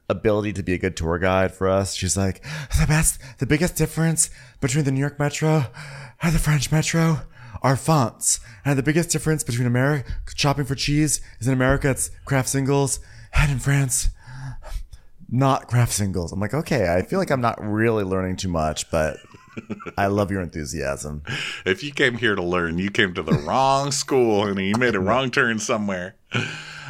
[0.09, 1.95] ability to be a good tour guide for us.
[1.95, 2.43] She's like,
[2.79, 4.29] the best, the biggest difference
[4.61, 5.65] between the New York Metro
[6.21, 7.21] and the French Metro
[7.61, 8.39] are fonts.
[8.63, 12.99] And the biggest difference between America shopping for cheese is in America it's Kraft Singles,
[13.33, 14.09] and in France,
[15.29, 16.31] not Kraft Singles.
[16.31, 19.17] I'm like, okay, I feel like I'm not really learning too much, but
[19.97, 21.23] I love your enthusiasm.
[21.65, 24.95] If you came here to learn, you came to the wrong school and you made
[24.95, 26.15] a wrong turn somewhere.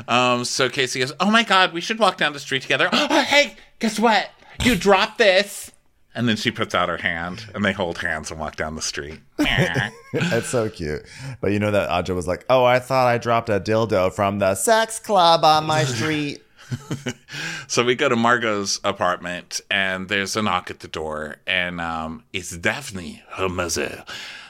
[0.08, 2.90] Um, so Casey goes, Oh my God, we should walk down the street together.
[2.94, 4.30] Oh, hey, guess what?
[4.64, 5.72] You dropped this.
[6.16, 8.82] And then she puts out her hand and they hold hands and walk down the
[8.82, 9.20] street.
[9.38, 11.04] That's so cute.
[11.42, 14.40] But you know that Adja was like, oh, I thought I dropped a dildo from
[14.40, 16.43] the sex club on my street.
[17.68, 22.24] so we go to Margot's apartment and there's a knock at the door and um,
[22.34, 24.04] it's Daphne, her mother.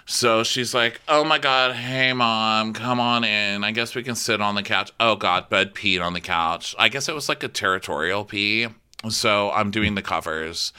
[0.06, 3.64] So she's like, "Oh my god, hey mom, come on in.
[3.64, 6.76] I guess we can sit on the couch." Oh god, bed peed on the couch.
[6.78, 8.68] I guess it was like a territorial pee.
[9.10, 10.74] So I'm doing the covers.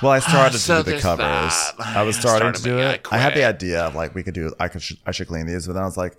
[0.00, 1.24] Well, I started So to do the covers.
[1.24, 1.74] that.
[1.96, 3.06] I was starting Started to do me, I it.
[3.10, 4.54] I had the idea of like we could do.
[4.60, 4.82] I could.
[5.04, 6.16] I should clean these, but then I was like,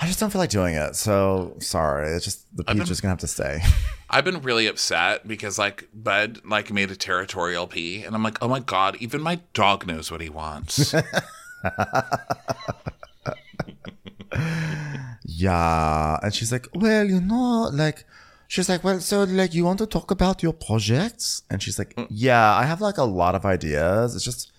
[0.00, 0.94] I just don't feel like doing it.
[0.94, 2.12] So sorry.
[2.12, 3.60] It's just the peach is gonna have to stay.
[4.10, 8.38] I've been really upset because like Bud like made a territorial pee, and I'm like,
[8.40, 10.94] oh my god, even my dog knows what he wants.
[15.24, 16.18] yeah.
[16.22, 18.04] And she's like, well, you know, like,
[18.46, 21.42] she's like, well, so like, you want to talk about your projects?
[21.50, 22.06] And she's like, mm.
[22.10, 24.14] yeah, I have like a lot of ideas.
[24.14, 24.52] It's just,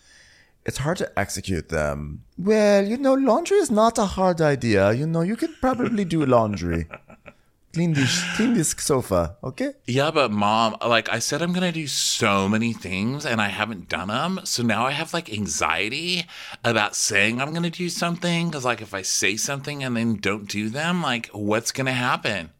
[0.66, 2.24] it's hard to execute them.
[2.38, 4.92] Well, you know, laundry is not a hard idea.
[4.94, 6.88] You know, you could probably do laundry.
[7.74, 9.74] clean this, clean this sofa, okay?
[9.86, 13.90] Yeah, but mom, like I said, I'm gonna do so many things and I haven't
[13.90, 14.42] done them.
[14.44, 16.26] So now I have like anxiety
[16.64, 20.48] about saying I'm gonna do something because, like, if I say something and then don't
[20.48, 22.52] do them, like, what's gonna happen?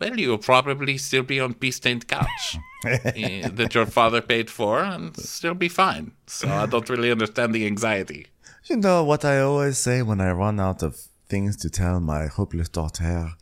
[0.00, 4.80] Well, you'll probably still be on pea stained couch eh, that your father paid for
[4.80, 6.12] and still be fine.
[6.26, 8.28] So I don't really understand the anxiety.
[8.66, 10.96] You know what I always say when I run out of
[11.28, 13.32] things to tell my hopeless daughter?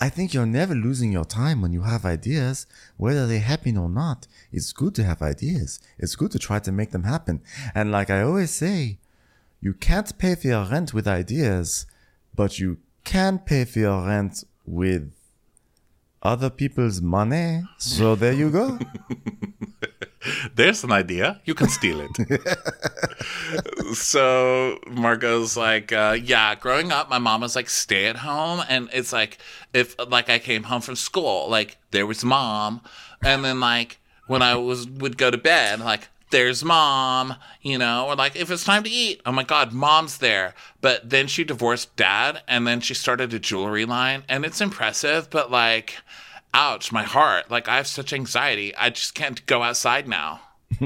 [0.00, 3.88] I think you're never losing your time when you have ideas, whether they happen or
[3.88, 4.28] not.
[4.52, 5.80] It's good to have ideas.
[5.98, 7.42] It's good to try to make them happen.
[7.74, 8.98] And like I always say,
[9.60, 11.86] you can't pay for your rent with ideas,
[12.34, 15.12] but you can pay for your rent with
[16.22, 17.62] other people's money.
[17.78, 18.78] So there you go.
[20.54, 21.40] There's an idea.
[21.44, 22.10] You can steal it.
[23.94, 28.62] so Margot's like, uh, yeah, growing up, my mom was like, stay at home.
[28.68, 29.38] And it's like,
[29.72, 32.80] if like I came home from school, like there was mom.
[33.22, 38.06] And then like when I was would go to bed, like there's mom, you know,
[38.06, 40.54] or like if it's time to eat, oh my God, mom's there.
[40.80, 45.30] But then she divorced dad and then she started a jewelry line and it's impressive,
[45.30, 45.96] but like,
[46.54, 47.50] ouch, my heart.
[47.50, 48.74] Like I have such anxiety.
[48.76, 50.40] I just can't go outside now.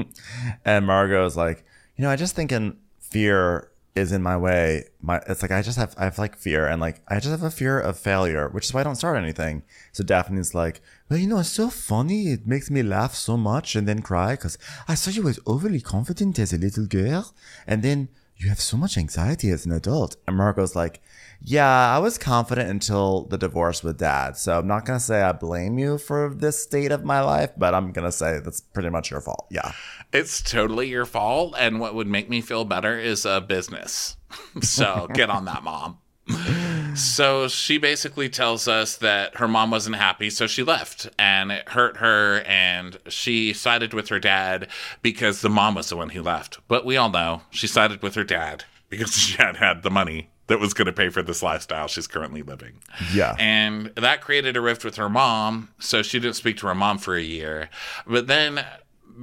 [0.65, 1.65] and Margot's like,
[1.95, 4.85] you know, I just thinking fear is in my way.
[5.01, 7.43] My it's like I just have I have like fear and like I just have
[7.43, 9.63] a fear of failure, which is why I don't start anything.
[9.91, 10.81] So Daphne's like,
[11.13, 12.29] well, you know, it's so funny.
[12.29, 14.57] It makes me laugh so much and then cry because
[14.87, 17.35] I saw you was overly confident as a little girl,
[17.67, 20.15] and then you have so much anxiety as an adult.
[20.27, 21.03] And Margot's like,
[21.39, 24.37] yeah, I was confident until the divorce with dad.
[24.37, 27.51] So I'm not going to say I blame you for this state of my life,
[27.55, 29.45] but I'm going to say that's pretty much your fault.
[29.51, 29.71] Yeah.
[30.13, 31.53] It's totally your fault.
[31.59, 34.17] And what would make me feel better is a business.
[34.63, 35.99] so get on that, mom.
[36.95, 41.69] So she basically tells us that her mom wasn't happy, so she left and it
[41.69, 42.41] hurt her.
[42.41, 44.67] And she sided with her dad
[45.01, 46.59] because the mom was the one who left.
[46.67, 50.29] But we all know she sided with her dad because she had had the money
[50.47, 52.79] that was going to pay for this lifestyle she's currently living.
[53.13, 53.35] Yeah.
[53.39, 55.69] And that created a rift with her mom.
[55.79, 57.69] So she didn't speak to her mom for a year.
[58.05, 58.65] But then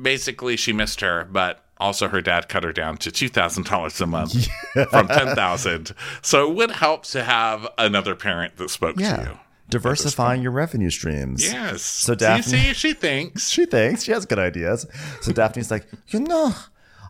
[0.03, 4.47] basically she missed her, but also her dad cut her down to $2,000 a month
[4.91, 9.03] from 10000 So it would help to have another parent that spoke to
[9.33, 9.39] you.
[9.68, 11.45] Diversifying your revenue streams.
[11.51, 11.83] Yes.
[11.83, 13.49] So Daphne- see, she thinks.
[13.49, 14.87] She thinks she has good ideas.
[15.20, 16.53] So Daphne's like, you know,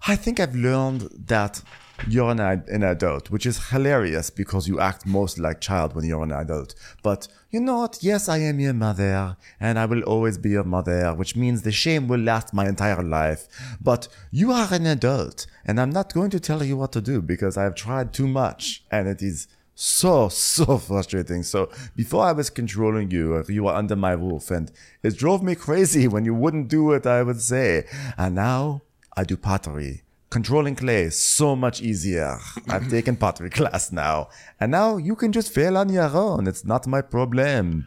[0.06, 1.62] I think I've learned that
[2.08, 6.22] you're an, an adult, which is hilarious because you act most like child when you're
[6.22, 6.74] an adult.
[7.02, 7.98] But you know what?
[8.00, 11.72] Yes, I am your mother, and I will always be your mother, which means the
[11.72, 13.48] shame will last my entire life.
[13.80, 17.20] But you are an adult, and I'm not going to tell you what to do
[17.20, 19.48] because I've tried too much, and it is
[19.80, 24.70] so so frustrating so before i was controlling you you were under my roof and
[25.02, 27.86] it drove me crazy when you wouldn't do what i would say
[28.18, 28.82] and now
[29.16, 34.28] i do pottery controlling clay is so much easier i've taken pottery class now
[34.60, 37.86] and now you can just fail on your own it's not my problem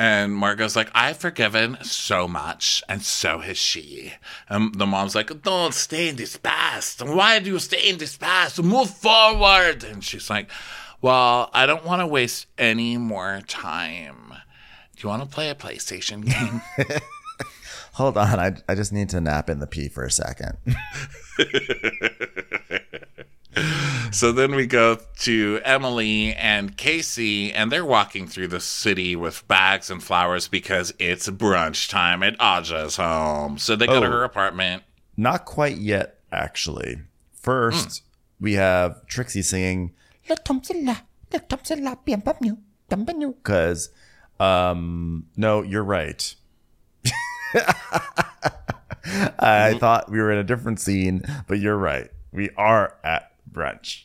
[0.00, 4.12] And Margot's like, I've forgiven so much, and so has she.
[4.48, 7.02] And the mom's like, Don't stay in this past.
[7.02, 8.62] Why do you stay in this past?
[8.62, 9.82] Move forward.
[9.82, 10.50] And she's like,
[11.02, 14.34] Well, I don't want to waste any more time.
[14.94, 16.62] Do you want to play a PlayStation game?
[17.98, 20.56] hold on I, I just need to nap in the pee for a second
[24.12, 29.46] so then we go to Emily and Casey, and they're walking through the city with
[29.48, 33.58] bags and flowers because it's brunch time at Adja's home.
[33.58, 34.10] So they go to Oh.
[34.10, 34.82] her apartment.
[35.16, 36.98] not quite yet actually
[37.32, 38.02] first
[38.40, 39.92] we have trixie singing
[43.42, 43.88] because
[44.38, 46.34] um no you're right
[49.38, 54.04] i thought we were in a different scene but you're right we are at brunch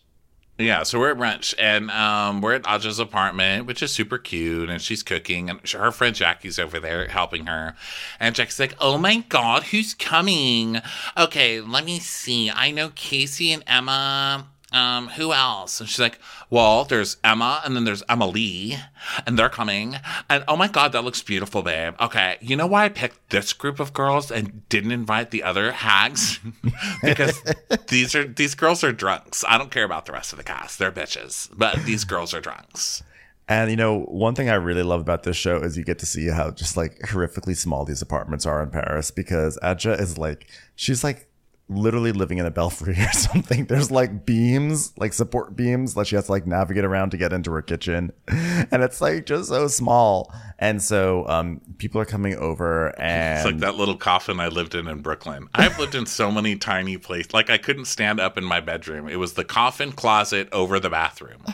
[0.60, 4.70] Yeah, so we're at brunch and um, we're at Adja's apartment, which is super cute,
[4.70, 7.76] and she's cooking, and her friend Jackie's over there helping her.
[8.20, 10.80] And Jackie's like, "Oh my God, who's coming?
[11.18, 12.52] Okay, let me see.
[12.52, 14.48] I know Casey and Emma.
[14.74, 16.20] Um, who else?" And she's like,
[16.50, 18.78] "Well, there's Emma, and then there's Emily,
[19.26, 19.96] and they're coming.
[20.30, 21.96] And oh my God, that looks beautiful, babe.
[22.00, 25.72] Okay, you know why I picked this group of girls and didn't invite the other
[25.72, 26.40] hags?
[27.04, 27.42] because
[27.88, 29.44] these are these girls are drunks.
[29.48, 30.80] I don't care about the rest of the cast.
[30.80, 33.04] They're bitches, but these girls are drunks.
[33.48, 36.06] And you know, one thing I really love about this show is you get to
[36.06, 40.48] see how just like horrifically small these apartments are in Paris because Adja is like
[40.76, 41.28] she's like
[41.76, 43.66] literally living in a belfry or something.
[43.66, 47.34] There's like beams, like support beams that she has to like navigate around to get
[47.34, 48.12] into her kitchen.
[48.72, 50.34] And it's like just so small.
[50.58, 54.74] And so um people are coming over and It's like that little coffin I lived
[54.74, 55.48] in in Brooklyn.
[55.54, 57.34] I've lived in so many tiny places.
[57.34, 59.08] Like I couldn't stand up in my bedroom.
[59.10, 61.44] It was the coffin closet over the bathroom.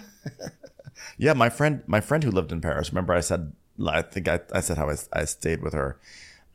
[1.20, 2.92] Yeah, my friend, my friend who lived in Paris.
[2.92, 3.52] Remember, I said,
[3.86, 6.00] I think I, I said how I, I stayed with her.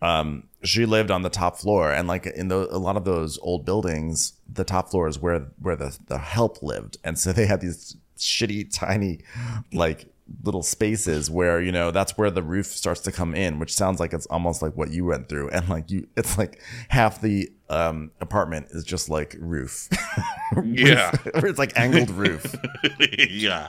[0.04, 3.38] Um, she lived on the top floor, and like in the, a lot of those
[3.38, 7.46] old buildings, the top floor is where where the the help lived, and so they
[7.46, 9.20] had these shitty, tiny,
[9.72, 10.06] like
[10.42, 13.98] little spaces where you know that's where the roof starts to come in, which sounds
[13.98, 17.50] like it's almost like what you went through, and like you, it's like half the
[17.74, 19.88] um apartment is just like roof.
[20.62, 21.10] Yeah.
[21.24, 22.54] it's like angled roof.
[23.28, 23.68] yeah.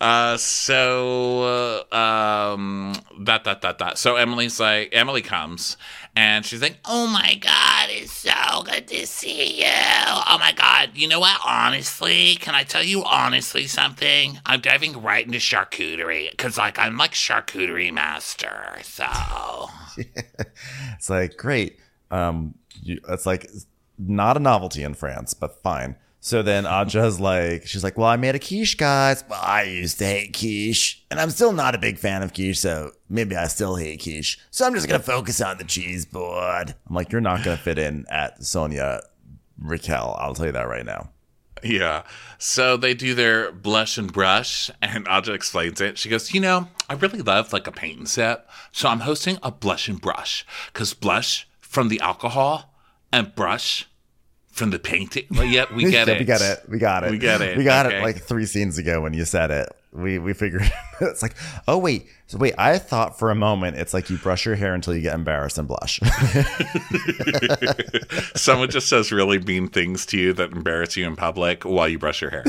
[0.00, 3.98] Uh, so uh, um, that that that that.
[3.98, 5.76] So Emily's like Emily comes
[6.16, 9.66] and she's like, "Oh my god, it's so good to see you.
[9.68, 11.40] Oh my god, you know what?
[11.46, 14.40] Honestly, can I tell you honestly something?
[14.44, 18.78] I'm diving right into charcuterie because like I'm like charcuterie master.
[18.82, 19.06] So
[20.96, 21.78] It's like great.
[22.10, 23.50] Um, you, it's like
[23.98, 25.96] not a novelty in France, but fine.
[26.20, 29.24] So then Adja's like, she's like, well, I made a quiche, guys.
[29.28, 32.58] Well, I used to hate quiche, and I'm still not a big fan of quiche,
[32.58, 34.38] so maybe I still hate quiche.
[34.50, 36.74] So I'm just gonna focus on the cheese board.
[36.88, 39.02] I'm like, you're not gonna fit in at Sonia
[39.62, 40.16] Rykiel.
[40.20, 41.10] I'll tell you that right now.
[41.62, 42.04] Yeah.
[42.38, 45.98] So they do their blush and brush, and Adja explains it.
[45.98, 48.48] She goes, You know, I really love like a paint and sip.
[48.70, 52.74] So I'm hosting a blush and brush because blush from the alcohol
[53.12, 53.86] and brush
[54.50, 55.24] from the painting.
[55.30, 56.18] Well, yeah, we get it.
[56.18, 56.60] We get it.
[56.68, 57.10] We got it.
[57.12, 57.56] We get it.
[57.56, 57.98] We got Okay.
[57.98, 59.68] it like three scenes ago when you said it.
[59.92, 61.34] We we figured it's like,
[61.66, 64.74] oh wait, so wait, I thought for a moment it's like you brush your hair
[64.74, 65.98] until you get embarrassed and blush.
[68.34, 71.98] Someone just says really mean things to you that embarrass you in public while you
[71.98, 72.44] brush your hair.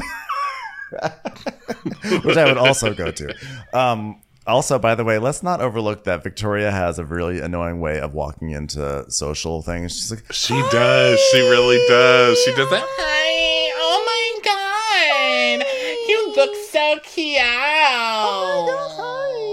[2.23, 3.35] which I would also go to.
[3.73, 7.99] Um, also, by the way, let's not overlook that Victoria has a really annoying way
[7.99, 9.93] of walking into social things.
[9.95, 11.19] She's like, She does.
[11.31, 12.37] She really does.
[12.43, 12.83] She does that.
[12.85, 13.71] Hi.
[13.81, 15.63] Oh my god.
[16.09, 17.39] You look so cute.
[17.41, 17.45] Oh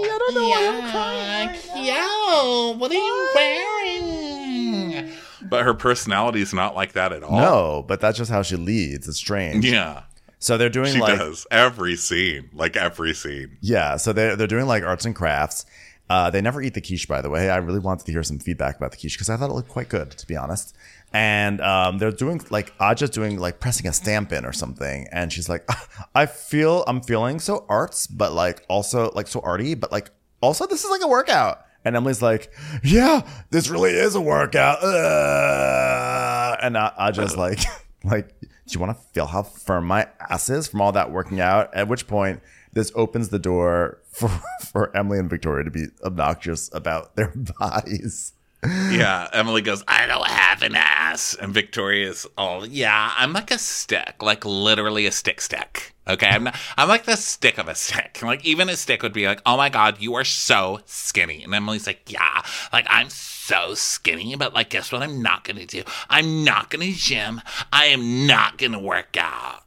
[0.03, 2.77] I don't know yeah, cute.
[2.79, 5.11] What are you wearing?
[5.49, 7.39] But her personality is not like that at all.
[7.39, 9.07] no, but that's just how she leads.
[9.07, 9.63] It's strange.
[9.65, 10.03] Yeah.
[10.39, 11.47] So they're doing She like, does.
[11.51, 12.49] Every scene.
[12.53, 13.57] Like every scene.
[13.61, 13.97] yeah.
[13.97, 15.65] So they're they're doing like arts and crafts.
[16.09, 17.49] Uh, they never eat the quiche, by the way.
[17.49, 19.67] I really wanted to hear some feedback about the quiche because I thought it looked
[19.67, 20.73] quite good, to be honest.
[21.11, 25.33] And um, they're doing like Adja's doing like pressing a stamp in or something, and
[25.33, 25.67] she's like,
[26.15, 30.11] "I feel I'm feeling so arts, but like also like so arty, but like
[30.41, 32.51] also this is like a workout." And Emily's like,
[32.83, 37.59] "Yeah, this really is a workout." Uh, and I, Adja's like,
[38.03, 38.29] "Like,
[38.67, 41.73] do you want to feel how firm my ass is from all that working out?"
[41.73, 42.41] At which point,
[42.73, 44.29] this opens the door for
[44.71, 48.33] for Emily and Victoria to be obnoxious about their bodies.
[48.63, 51.35] Yeah, Emily goes, I don't have an ass.
[51.39, 55.93] And Victoria's all, yeah, I'm like a stick, like literally a stick stick.
[56.07, 58.19] Okay, I'm not, I'm like the stick of a stick.
[58.23, 61.43] Like even a stick would be like, oh my god, you are so skinny.
[61.43, 62.41] And Emily's like, yeah,
[62.73, 63.36] like I'm so
[63.73, 65.03] skinny, but like guess what?
[65.03, 65.83] I'm not gonna do.
[66.09, 67.41] I'm not gonna gym.
[67.71, 69.63] I am not gonna work out.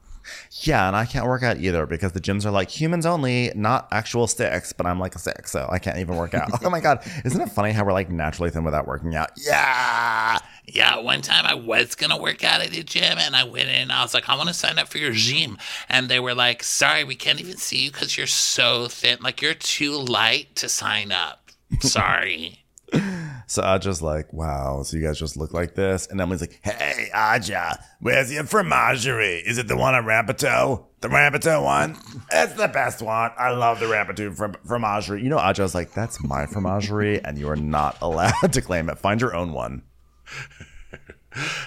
[0.63, 3.89] Yeah, and I can't work out either because the gyms are like humans only, not
[3.93, 4.73] actual sticks.
[4.73, 6.51] But I'm like a stick, so I can't even work out.
[6.65, 9.31] oh my god, isn't it funny how we're like naturally thin without working out?
[9.37, 10.39] Yeah.
[10.67, 13.75] Yeah, one time I was gonna work out at the gym and I went in
[13.75, 15.59] and I was like, I want to sign up for your gym.
[15.89, 19.19] And they were like, sorry, we can't even see you because you're so thin.
[19.21, 21.51] Like, you're too light to sign up.
[21.81, 22.60] Sorry.
[23.51, 24.85] So I just like, wow.
[24.85, 29.43] So you guys just look like this, and Emily's like, Hey, Adja, where's your fromagerie?
[29.45, 30.85] Is it the one at Rambuteau?
[31.01, 31.97] The Rambuteau one?
[32.31, 33.33] It's the best one.
[33.37, 35.21] I love the Rambuteau from fromagerie.
[35.25, 39.01] You know, Adja's like, that's my fromagerie, and you are not allowed to claim it.
[39.01, 39.83] Find your own one.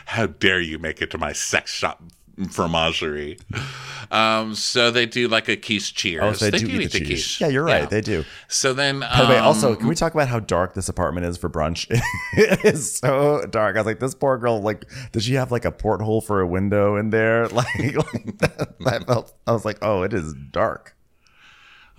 [0.05, 2.01] How dare you make it to my sex shop
[2.49, 3.39] fromagerie?
[4.11, 6.23] Um, so they do like a quiche cheers.
[6.23, 7.39] Oh, so they, do, eat the cheese.
[7.39, 7.89] Yeah, you're right.
[7.89, 8.25] They do.
[8.47, 11.25] So then, By the way, um, also, can we talk about how dark this apartment
[11.25, 11.87] is for brunch?
[12.33, 13.75] it is so dark.
[13.75, 16.47] I was like, this poor girl, like, does she have like a porthole for a
[16.47, 17.47] window in there?
[17.53, 20.95] Like, like that, I felt, I was like, oh, it is dark.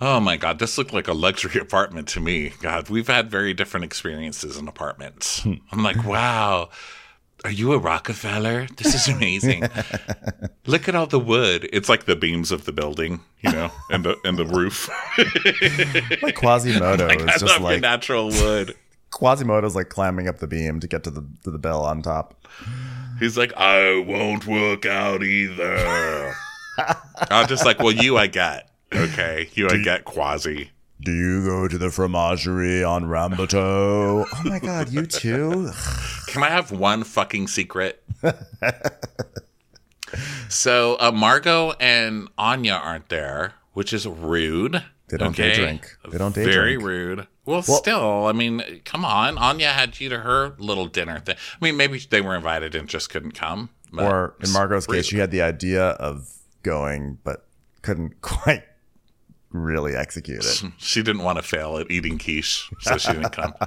[0.01, 2.51] Oh my God, this looked like a luxury apartment to me.
[2.61, 5.45] God, we've had very different experiences in apartments.
[5.45, 6.69] I'm like, wow.
[7.45, 8.65] Are you a Rockefeller?
[8.77, 9.65] This is amazing.
[10.65, 11.69] Look at all the wood.
[11.71, 14.89] It's like the beams of the building, you know, and the and the roof.
[16.23, 18.73] Like Quasimodo I is just like natural wood.
[19.11, 22.47] Quasimodo's like climbing up the beam to get to the to the bell on top.
[23.19, 26.33] He's like, I won't work out either.
[27.29, 28.71] I'm just like, well, you I get.
[28.91, 30.71] Okay, you I get Quasi.
[31.01, 34.25] Do you go to the fromagerie on Rambuteau?
[34.33, 35.71] oh my god, you too?
[36.27, 38.01] Can I have one fucking secret?
[40.49, 44.83] so uh, Margot and Anya aren't there, which is rude.
[45.09, 45.97] They don't day drink.
[46.09, 46.55] They don't day drink.
[46.55, 46.87] Very drink.
[46.87, 47.27] rude.
[47.45, 49.37] Well, still, I mean, come on.
[49.37, 51.35] Anya had you to her little dinner thing.
[51.37, 53.69] I mean, maybe they were invited and just couldn't come.
[53.93, 54.95] but Or in Margot's rude.
[54.97, 56.27] case, she had the idea of
[56.63, 57.45] going, but
[57.83, 58.63] couldn't quite
[59.63, 60.63] really execute it.
[60.77, 63.53] she didn't want to fail at eating quiche, so she didn't come.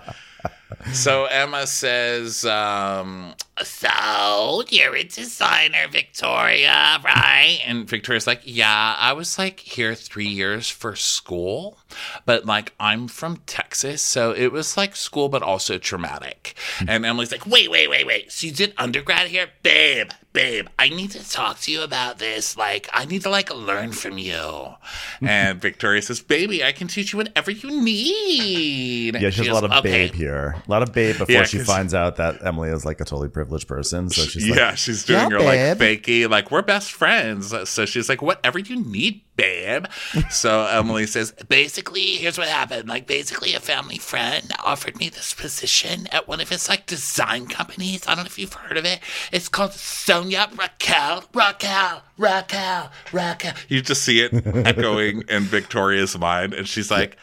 [0.92, 9.12] so Emma says, um, "So you're a designer, Victoria, right?" And Victoria's like, "Yeah, I
[9.12, 11.78] was like here three years for school,
[12.26, 16.55] but like I'm from Texas, so it was like school, but also traumatic."
[16.86, 18.30] and Emily's like, "Wait, wait, wait, wait!
[18.32, 22.57] So you did undergrad here, babe?" Babe, I need to talk to you about this.
[22.57, 24.74] Like, I need to like learn from you.
[25.20, 29.55] And Victoria says, "Baby, I can teach you whatever you need." Yeah, she has a
[29.55, 30.38] lot of "Okay." babe here.
[30.47, 33.05] A lot of babe before Yeah, she 'cause- finds out that Emily is like a
[33.05, 34.09] totally privileged person.
[34.11, 37.55] So she's like, yeah, she's doing "Yeah, her like fakey, like we're best friends.
[37.68, 39.86] So she's like, whatever you need, babe.
[40.30, 42.89] so Emily says, basically, here's what happened.
[42.89, 47.47] Like, basically, a family friend offered me this position at one of his like design
[47.47, 48.03] companies.
[48.07, 49.01] I don't know if you've heard of it.
[49.32, 53.57] It's called Sonia Rykiel, Rykiel, Rykiel, Rykiel.
[53.68, 54.32] You just see it
[54.66, 57.16] echoing in Victoria's mind, and she's like,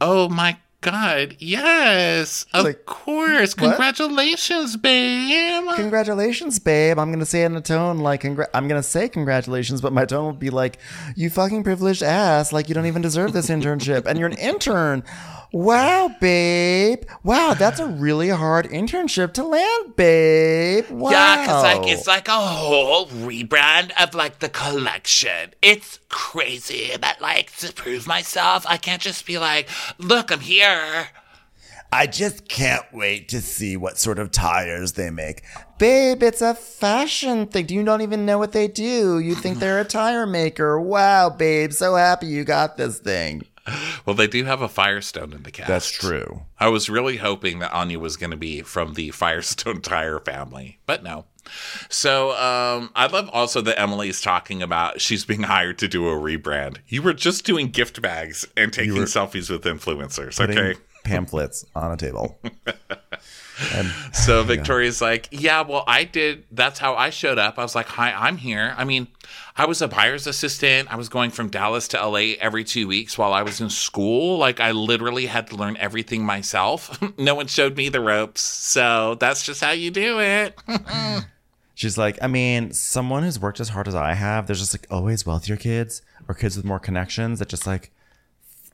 [0.00, 0.56] oh my.
[0.86, 3.54] God, yes, of like, course.
[3.54, 5.64] Congratulations, babe.
[5.74, 6.96] Congratulations, babe.
[7.00, 10.04] I'm gonna say it in a tone like congr- I'm gonna say congratulations, but my
[10.04, 10.78] tone will be like,
[11.16, 12.52] "You fucking privileged ass!
[12.52, 15.02] Like you don't even deserve this internship, and you're an intern."
[15.52, 17.04] Wow, babe.
[17.22, 20.88] Wow, that's a really hard internship to land, babe.
[20.90, 21.10] Wow.
[21.10, 25.54] Yeah, because like it's like a whole rebrand of like the collection.
[25.62, 29.68] It's crazy, but like to prove myself, I can't just be like,
[29.98, 31.08] "Look, I'm here."
[31.92, 35.44] I just can't wait to see what sort of tires they make.
[35.78, 37.66] Babe, it's a fashion thing.
[37.66, 39.18] Do You don't even know what they do.
[39.18, 40.80] You think they're a tire maker.
[40.80, 41.72] Wow, babe.
[41.72, 43.42] So happy you got this thing.
[44.06, 45.68] Well, they do have a Firestone in the cast.
[45.68, 46.42] That's true.
[46.60, 50.78] I was really hoping that Anya was going to be from the Firestone Tire family,
[50.86, 51.24] but no.
[51.88, 56.12] So um, I love also that Emily's talking about she's being hired to do a
[56.12, 56.78] rebrand.
[56.86, 60.78] You were just doing gift bags and taking selfies with influencers, okay?
[61.06, 62.38] pamphlets on a table.
[63.74, 66.44] and So Victoria's like, yeah, well, I did.
[66.50, 67.58] That's how I showed up.
[67.58, 68.74] I was like, hi, I'm here.
[68.76, 69.08] I mean,
[69.56, 70.92] I was a buyer's assistant.
[70.92, 74.38] I was going from Dallas to LA every two weeks while I was in school.
[74.38, 77.00] Like, I literally had to learn everything myself.
[77.18, 78.40] no one showed me the ropes.
[78.40, 80.58] So that's just how you do it.
[81.74, 84.86] she's like, I mean, someone who's worked as hard as I have, there's just like
[84.90, 87.92] always wealthier kids or kids with more connections that just like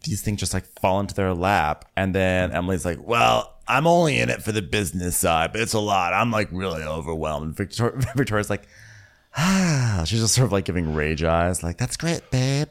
[0.05, 1.85] these things just like fall into their lap.
[1.97, 5.73] And then Emily's like, well, I'm only in it for the business side, but it's
[5.73, 6.13] a lot.
[6.13, 7.57] I'm like really overwhelmed.
[7.57, 8.67] Victor- Victoria's like,
[9.37, 12.71] ah, she's just sort of like giving rage eyes, like, that's great, babe.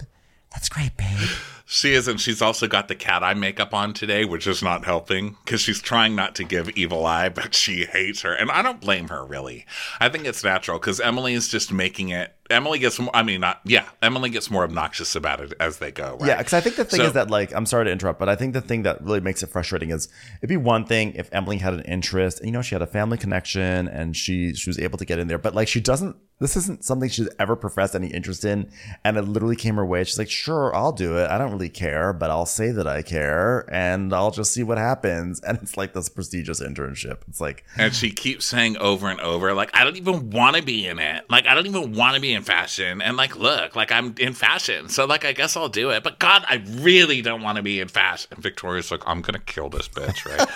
[0.51, 1.29] That's great, babe.
[1.65, 4.83] She is, and she's also got the cat eye makeup on today, which is not
[4.83, 8.33] helping because she's trying not to give evil eye, but she hates her.
[8.33, 9.65] And I don't blame her, really.
[10.01, 12.35] I think it's natural because Emily is just making it.
[12.51, 15.91] Emily gets more, I mean, not, yeah, Emily gets more obnoxious about it as they
[15.91, 16.27] go, right?
[16.27, 18.29] Yeah, because I think the thing So- is that, like, I'm sorry to interrupt, but
[18.29, 20.07] I think the thing that really makes it frustrating is
[20.39, 22.87] it'd be one thing if Emily had an interest, and you know, she had a
[22.87, 26.15] family connection and she she was able to get in there, but like, she doesn't.
[26.39, 28.71] This isn't something she's ever professed any interest in,
[29.05, 30.03] and it literally came her way.
[30.03, 31.29] She's like, "Sure, I'll do it.
[31.29, 34.79] I don't really care, but I'll say that I care, and I'll just see what
[34.79, 37.17] happens." And it's like this prestigious internship.
[37.27, 40.63] It's like, And she keeps saying over and over, like, I don't even want to
[40.63, 41.25] be in it.
[41.29, 43.01] Like, I don't even want to be in fashion.
[43.01, 44.89] And, like, look, like, I'm in fashion.
[44.89, 46.03] So, like, I guess I'll do it.
[46.03, 48.29] But, God, I really don't want to be in fashion.
[48.31, 50.47] And Victoria's like, I'm to kill this bitch, right?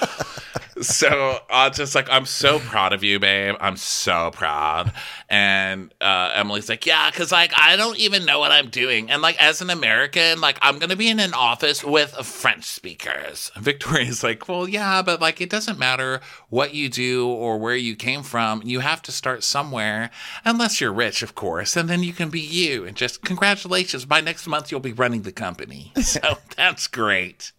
[0.81, 3.55] so, uh, just like, I'm so proud of you, babe.
[3.59, 4.91] I'm so proud.
[5.29, 9.09] And uh, Emily's like, yeah, because, like, I don't even know what I'm doing.
[9.09, 13.51] And, like, as an American, like, I'm to be in an office with French speakers.
[13.57, 17.95] Victoria's like, well, yeah, but, like, it doesn't matter what you do or where you
[17.95, 18.61] came from.
[18.63, 20.11] You have to start somewhere,
[20.43, 21.75] unless you're rich, of course.
[21.75, 22.85] And then you can be you.
[22.85, 24.05] And just congratulations.
[24.05, 25.91] By next month, you'll be running the company.
[26.05, 27.51] So that's great.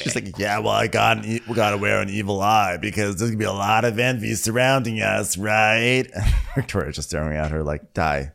[0.00, 3.30] she's like, "Yeah, well, I got we got to wear an evil lie because there's
[3.30, 6.04] gonna be a lot of envy surrounding us, right?
[6.54, 8.32] Victoria's just staring at her like, die.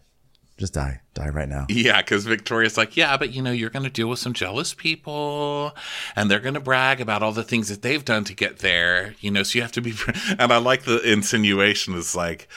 [0.58, 1.00] Just die.
[1.14, 1.66] Die right now.
[1.70, 5.74] Yeah, because Victoria's like, yeah, but you know, you're to deal with some jealous people
[6.16, 9.32] and they're to brag about all the things that they've done to get there, you
[9.32, 9.94] know, so you have to be.
[10.38, 12.50] And I like the insinuation is like,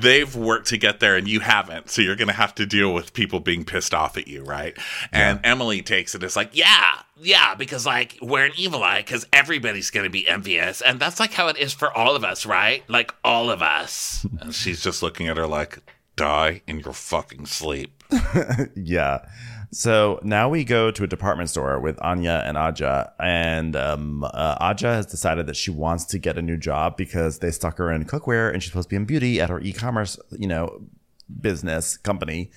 [0.00, 1.90] they've worked to get there and you haven't.
[1.90, 4.76] So you're going to have to deal with people being pissed off at you, right?
[5.12, 9.26] And Emily takes it as like, yeah, yeah, because like we're an evil eye because
[9.32, 10.80] everybody's going to be envious.
[10.80, 12.82] And that's like how it is for all of us, right?
[12.88, 14.26] Like all of us.
[14.40, 15.78] and she's just looking at her like,
[16.16, 17.92] die in your fucking sleep.
[18.74, 19.20] Yeah.
[19.70, 24.72] So now we go to a department store with Anya and Adja, and um, uh,
[24.72, 27.92] Adja has decided that she wants to get a new job because they stuck her
[27.92, 30.80] in cookware and she's supposed to be in beauty at her e-commerce, you know,
[31.40, 32.50] business company.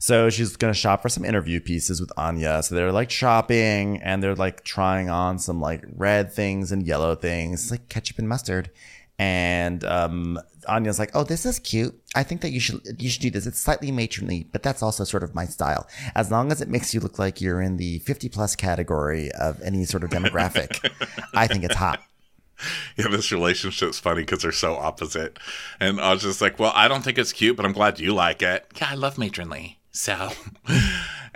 [0.00, 2.62] So she's gonna shop for some interview pieces with Anya.
[2.62, 7.14] So they're like shopping and they're like trying on some like red things and yellow
[7.14, 8.70] things, like ketchup and mustard.
[9.18, 10.38] And um,
[10.68, 11.94] Anya's like, "Oh, this is cute.
[12.14, 13.46] I think that you should you should do this.
[13.46, 15.86] It's slightly matronly, but that's also sort of my style.
[16.14, 19.60] As long as it makes you look like you're in the 50 plus category of
[19.62, 20.90] any sort of demographic,
[21.34, 22.02] I think it's hot."
[22.96, 25.38] Yeah, this relationship's funny because they're so opposite.
[25.78, 28.14] And I was just like, well, I don't think it's cute, but I'm glad you
[28.14, 28.66] like it.
[28.80, 29.78] Yeah, I love matronly.
[29.92, 30.30] So,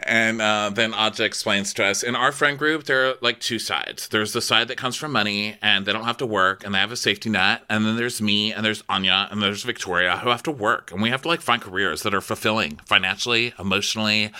[0.05, 3.59] and uh, then Adja explains to us in our friend group, there are like two
[3.59, 4.09] sides.
[4.09, 6.78] There's the side that comes from money and they don't have to work and they
[6.78, 7.62] have a safety net.
[7.68, 11.03] And then there's me and there's Anya and there's Victoria who have to work and
[11.03, 14.32] we have to like find careers that are fulfilling financially, emotionally,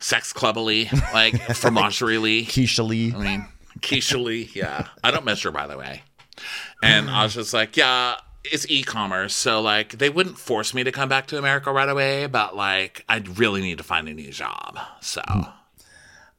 [0.00, 3.12] sex clubbily, like fromagerie Keisha Lee.
[3.14, 3.46] I mean,
[3.80, 4.88] Keisha Lee, yeah.
[5.04, 6.02] I don't her, by the way.
[6.82, 8.16] And just like, yeah,
[8.52, 12.26] it's e-commerce, so like they wouldn't force me to come back to America right away,
[12.26, 14.78] but like I really need to find a new job.
[15.00, 15.22] So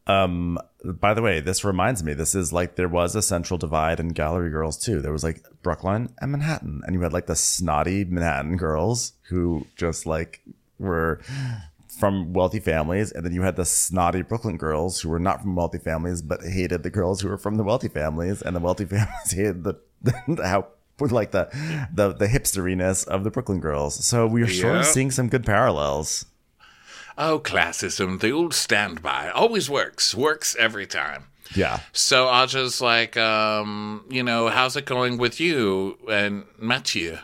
[0.07, 3.99] Um, by the way, this reminds me, this is like there was a central divide
[3.99, 5.01] in Gallery Girls too.
[5.01, 9.67] There was like Brooklyn and Manhattan, and you had like the snotty Manhattan girls who
[9.75, 10.41] just like
[10.79, 11.19] were
[11.99, 15.55] from wealthy families, and then you had the snotty Brooklyn girls who were not from
[15.55, 18.85] wealthy families but hated the girls who were from the wealthy families, and the wealthy
[18.95, 20.13] families hated the, the
[20.47, 20.67] how
[21.11, 21.49] like the
[21.93, 24.03] the the hipsteriness of the Brooklyn girls.
[24.05, 24.91] So we are sort of Yeah.
[24.91, 26.25] seeing some good parallels.
[27.19, 31.25] Oh, classism, the old standby, always works, works every time.
[31.55, 31.79] Yeah.
[31.91, 37.17] So Adja's like, um, you know, how's it going with you and Mathieu?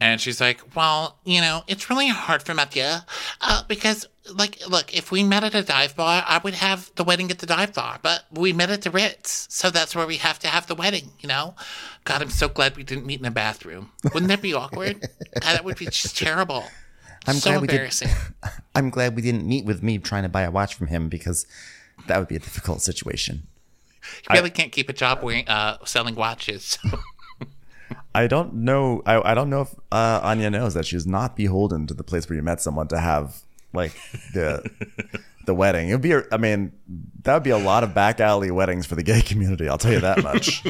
[0.00, 2.98] And she's like, well, you know, it's really hard for Mathieu
[3.40, 7.04] uh, because, like, look, if we met at a dive bar, I would have the
[7.04, 10.18] wedding at the dive bar, but we met at the Ritz, so that's where we
[10.18, 11.54] have to have the wedding, you know?
[12.04, 13.90] God, I'm so glad we didn't meet in a bathroom.
[14.04, 15.00] Wouldn't that be awkward?
[15.40, 16.64] God, that would be just terrible.
[17.26, 18.08] I'm so glad we did- embarrassing.
[18.74, 21.46] I'm glad we didn't meet with me trying to buy a watch from him because
[22.06, 23.46] that would be a difficult situation.
[24.28, 26.78] You really can't keep a job wearing, uh, selling watches.
[28.14, 29.02] I don't know.
[29.06, 32.28] I, I don't know if uh, Anya knows that she's not beholden to the place
[32.28, 33.42] where you met someone to have
[33.72, 33.92] like
[34.34, 34.68] the
[35.44, 35.88] the wedding.
[35.88, 36.12] It would be.
[36.12, 36.72] a- I mean,
[37.22, 39.68] that would be a lot of back alley weddings for the gay community.
[39.68, 40.62] I'll tell you that much.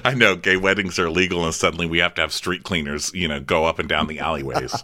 [0.04, 3.28] I know gay weddings are legal, and suddenly we have to have street cleaners, you
[3.28, 4.72] know, go up and down the alleyways.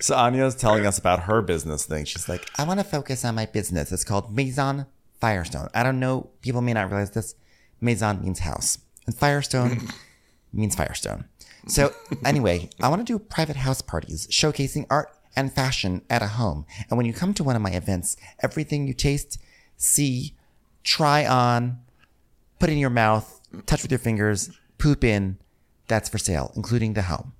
[0.00, 2.04] so Anya's telling us about her business thing.
[2.04, 3.90] She's like, I want to focus on my business.
[3.92, 4.86] It's called Maison
[5.20, 5.68] Firestone.
[5.74, 7.34] I don't know, people may not realize this.
[7.80, 9.88] Maison means house, and Firestone
[10.52, 11.24] means Firestone.
[11.66, 11.94] So,
[12.24, 16.66] anyway, I want to do private house parties showcasing art and fashion at a home.
[16.88, 19.40] And when you come to one of my events, everything you taste,
[19.76, 20.34] see,
[20.82, 21.80] try on,
[22.58, 25.38] put in your mouth, touch with your fingers, poop in,
[25.88, 27.32] that's for sale, including the home.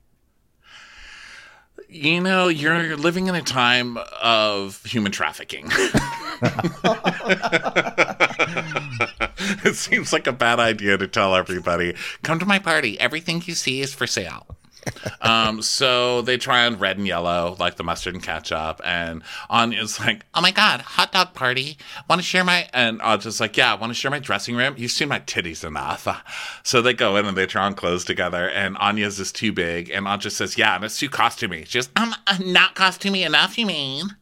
[1.88, 5.70] You know, you're living in a time of human trafficking.
[9.64, 12.98] it seems like a bad idea to tell everybody, come to my party.
[13.00, 14.56] Everything you see is for sale.
[15.22, 18.80] um, so they try on red and yellow, like the mustard and ketchup.
[18.84, 21.78] And Anya's like, oh my God, hot dog party.
[22.08, 22.68] Want to share my.
[22.72, 24.74] And Anya's like, yeah, want to share my dressing room?
[24.76, 26.06] You've seen my titties enough.
[26.62, 28.48] So they go in and they try on clothes together.
[28.48, 29.90] And Anya's is too big.
[29.90, 31.66] And Anya says, yeah, and it's too costumey.
[31.66, 34.16] She goes, um, uh, not costumey enough, you mean?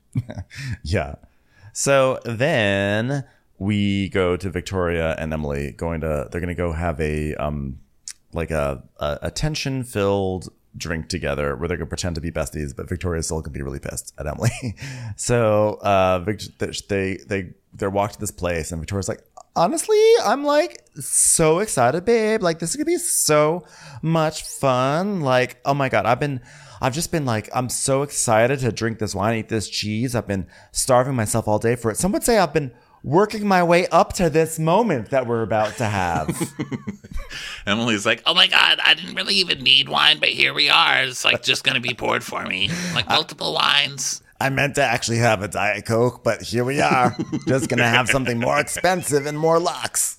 [0.82, 1.14] Yeah.
[1.72, 3.24] So then
[3.62, 7.78] we go to Victoria and Emily going to they're to go have a um
[8.32, 12.74] like a a, a tension filled drink together where they're to pretend to be besties
[12.74, 14.50] but Victoria's still to be really pissed at Emily.
[15.16, 16.58] so uh Vic-
[16.88, 19.22] they they they're walked to this place and Victoria's like
[19.54, 23.64] honestly I'm like so excited babe like this is to be so
[24.00, 26.40] much fun like oh my god I've been
[26.82, 30.16] I've just been like, I'm so excited to drink this wine, eat this cheese.
[30.16, 31.96] I've been starving myself all day for it.
[31.96, 32.72] Some would say I've been
[33.02, 36.52] working my way up to this moment that we're about to have.
[37.66, 41.02] Emily's like, Oh my god, I didn't really even need wine, but here we are.
[41.02, 42.70] It's like just gonna be poured for me.
[42.94, 44.22] Like multiple wines.
[44.40, 47.16] I meant to actually have a Diet Coke, but here we are.
[47.46, 50.18] Just gonna have something more expensive and more lux.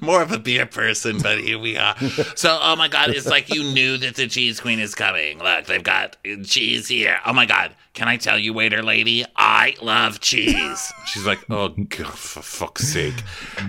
[0.00, 1.96] More of a beer person, but here we are.
[2.36, 5.38] So, oh my god, it's like you knew that the cheese queen is coming.
[5.38, 7.18] Look, they've got cheese here.
[7.24, 10.92] Oh my god, can I tell you, waiter lady, I love cheese.
[11.06, 13.14] she's like, oh god, for fuck's sake.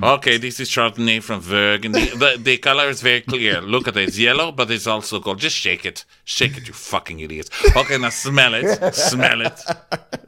[0.01, 3.61] Okay, this is Chardonnay from Verg, and the, the the color is very clear.
[3.61, 5.39] Look at it, it's yellow, but it's also gold.
[5.39, 7.49] Just shake it, shake it, you fucking idiots.
[7.75, 9.55] Okay, now smell it, smell it.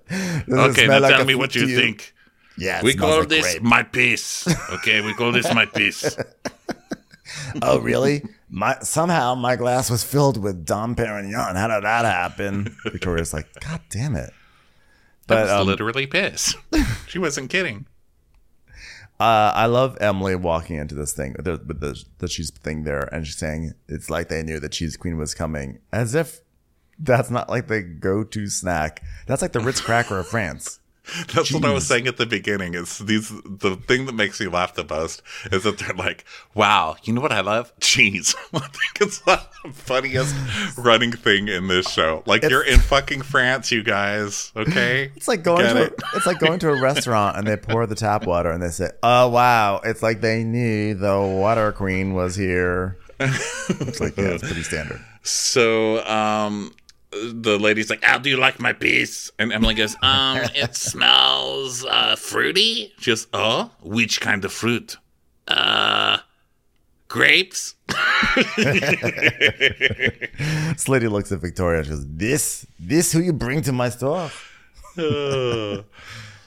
[0.09, 2.13] Does it Okay, smell now like tell me what to you think.
[2.57, 3.63] Yeah, We call like this grape.
[3.63, 4.47] my piece.
[4.75, 6.15] Okay, we call this my piece.
[7.61, 8.23] Oh, really?
[8.49, 11.55] My somehow my glass was filled with Dom Perignon.
[11.55, 12.75] How did that happen?
[12.83, 14.31] Victoria's like, God damn it.
[15.27, 16.55] That was um, literally piss.
[17.07, 17.87] She wasn't kidding.
[19.19, 23.03] uh, I love Emily walking into this thing the, with the the cheese thing there,
[23.13, 26.41] and she's saying it's like they knew the cheese queen was coming, as if
[26.99, 29.01] that's not like the go-to snack.
[29.27, 30.79] That's like the Ritz cracker of France.
[31.33, 32.73] That's what I was saying at the beginning.
[32.73, 36.95] Is these the thing that makes me laugh the most is that they're like, "Wow,
[37.03, 37.71] you know what I love?
[37.79, 39.37] Cheese." I think it's the
[39.73, 40.35] funniest
[40.77, 42.23] running thing in this show.
[42.25, 44.51] Like you're in fucking France, you guys.
[44.55, 45.93] Okay, It's like going Get to it?
[46.13, 48.69] a, it's like going to a restaurant and they pour the tap water and they
[48.69, 52.97] say, "Oh wow!" It's like they knew the water queen was here.
[53.19, 55.01] It's like yeah, it's pretty standard.
[55.23, 56.73] So, um,
[57.33, 61.85] the lady's like, "How do you like my piece?" And Emily goes, "Um, it smells
[61.85, 64.97] uh, fruity." She goes, "Oh, which kind of fruit?"
[65.47, 66.17] Uh
[67.07, 67.75] grapes?
[70.75, 73.89] This lady looks at Victoria and she goes, "This, this who you bring to my
[73.89, 74.29] store?"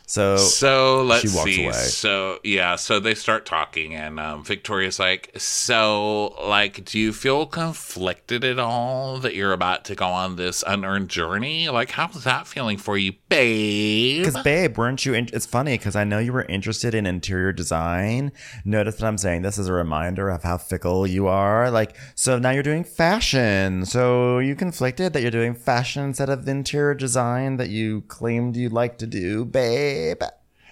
[0.09, 1.65] So So let's She walks see.
[1.65, 1.73] away.
[1.75, 7.45] So yeah, so they start talking, and um, Victoria's like, "So, like, do you feel
[7.45, 11.69] conflicted at all that you're about to go on this unearned journey?
[11.69, 15.13] Like, how's that feeling for you, babe?" Because, babe, weren't you?
[15.13, 18.33] In- it's funny because I know you were interested in interior design.
[18.65, 21.71] Notice that I'm saying this as a reminder of how fickle you are.
[21.71, 23.85] Like, so now you're doing fashion.
[23.85, 28.73] So you conflicted that you're doing fashion instead of interior design that you claimed you'd
[28.73, 29.98] like to do, babe.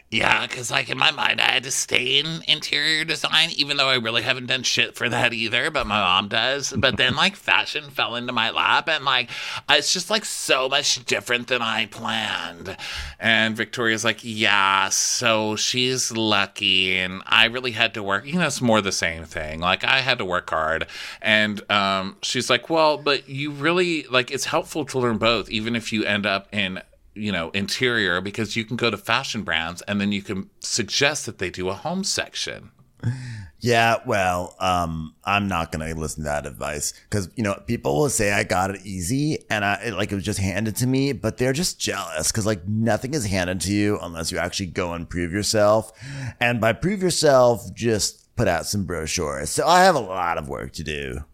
[0.09, 3.89] Yeah, because like in my mind, I had to stay in interior design, even though
[3.89, 5.68] I really haven't done shit for that either.
[5.72, 6.72] But my mom does.
[6.72, 9.31] But then like fashion fell into my lap, and like
[9.68, 12.77] it's just like so much different than I planned.
[13.18, 16.99] And Victoria's like, yeah, so she's lucky.
[16.99, 18.27] And I really had to work.
[18.27, 19.59] You know, it's more the same thing.
[19.59, 20.87] Like, I had to work hard.
[21.20, 25.74] And um, she's like, well, but you really, like, it's helpful to learn both, even
[25.74, 26.81] if you end up in,
[27.17, 31.27] you know, interior, because you can go to fashion brands and then you can suggest
[31.27, 32.71] that they do a home section.
[33.61, 38.11] Yeah, well, um, I'm not gonna listen to that advice because you know people will
[38.11, 41.12] say I got it easy and I it, like it was just handed to me,
[41.12, 44.93] but they're just jealous because like nothing is handed to you unless you actually go
[44.93, 45.93] and prove yourself,
[46.39, 49.51] and by prove yourself, just put out some brochures.
[49.51, 51.25] So I have a lot of work to do.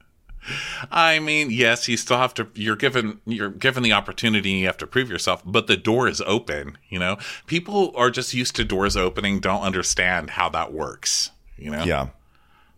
[0.90, 2.49] I mean, yes, you still have to.
[2.55, 4.51] You're given you're given the opportunity.
[4.51, 6.78] You have to prove yourself, but the door is open.
[6.88, 7.16] You know,
[7.47, 9.40] people are just used to doors opening.
[9.40, 11.30] Don't understand how that works.
[11.57, 12.09] You know, Yeah,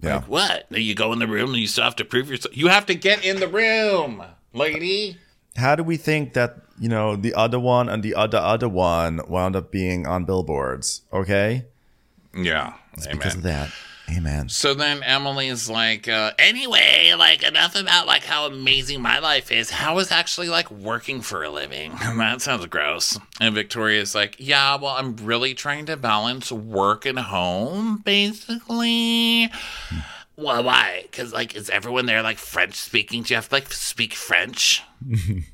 [0.03, 0.23] yeah.
[0.23, 0.67] What?
[0.71, 2.57] You go in the room and you still have to prove yourself.
[2.57, 5.17] You have to get in the room, lady.
[5.57, 9.21] How do we think that you know the other one and the other other one
[9.29, 11.03] wound up being on billboards?
[11.13, 11.65] Okay,
[12.37, 13.37] Yeah, because amen.
[13.37, 13.71] of that.
[14.11, 14.49] Amen.
[14.49, 19.51] So then Emily is like, uh, Anyway, like enough about like how amazing my life
[19.51, 19.71] is.
[19.71, 21.93] How is actually like working for a living?
[22.17, 23.19] that sounds gross.
[23.41, 29.51] And Victoria's like, yeah, well, I'm really trying to balance work and home, basically.
[30.37, 31.03] Well, why?
[31.05, 33.23] Because like, is everyone there like French speaking?
[33.23, 34.83] Do you have to like speak French?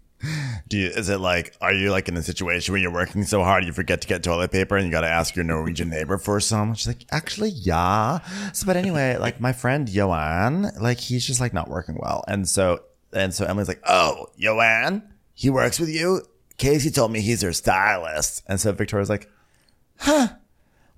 [0.68, 3.42] Do you, is it like, are you like in a situation where you're working so
[3.42, 6.18] hard you forget to get toilet paper and you got to ask your Norwegian neighbor
[6.18, 6.74] for some?
[6.74, 8.20] She's like, actually, yeah.
[8.52, 12.24] So, but anyway, like my friend Yoanne, like he's just like not working well.
[12.28, 12.80] And so,
[13.12, 15.02] and so Emily's like, oh, Yoanne,
[15.34, 16.22] he works with you?
[16.58, 18.42] Casey told me he's her stylist.
[18.46, 19.30] And so Victoria's like,
[19.98, 20.28] huh,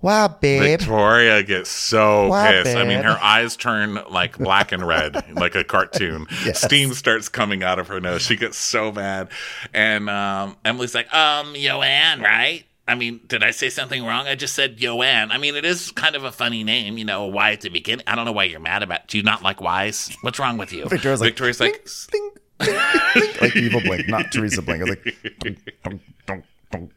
[0.02, 0.80] wow, babe.
[0.80, 2.76] Victoria gets so What, pissed.
[2.76, 6.26] I mean, her eyes turn like black and red, like a cartoon.
[6.54, 8.22] Steam starts coming out of her nose.
[8.22, 9.28] She gets so mad.
[9.72, 12.64] And um, Emily's like, Um, Yoanne, right?
[12.86, 14.26] I mean, did I say something wrong?
[14.26, 15.30] I just said Yoanne.
[15.30, 18.04] I mean, it is kind of a funny name, you know, Y at the beginning.
[18.08, 19.06] I don't know why you're mad about.
[19.06, 20.14] Do you not like Y's?
[20.22, 20.88] What's wrong with you?
[20.88, 22.80] Victoria's like, Victoria's like, Bling, bling, bling,
[23.14, 23.30] bling.
[23.40, 24.82] like evil blink, not Teresa blink.
[24.82, 26.90] I was like, dunk, dunk, dunk, dunk.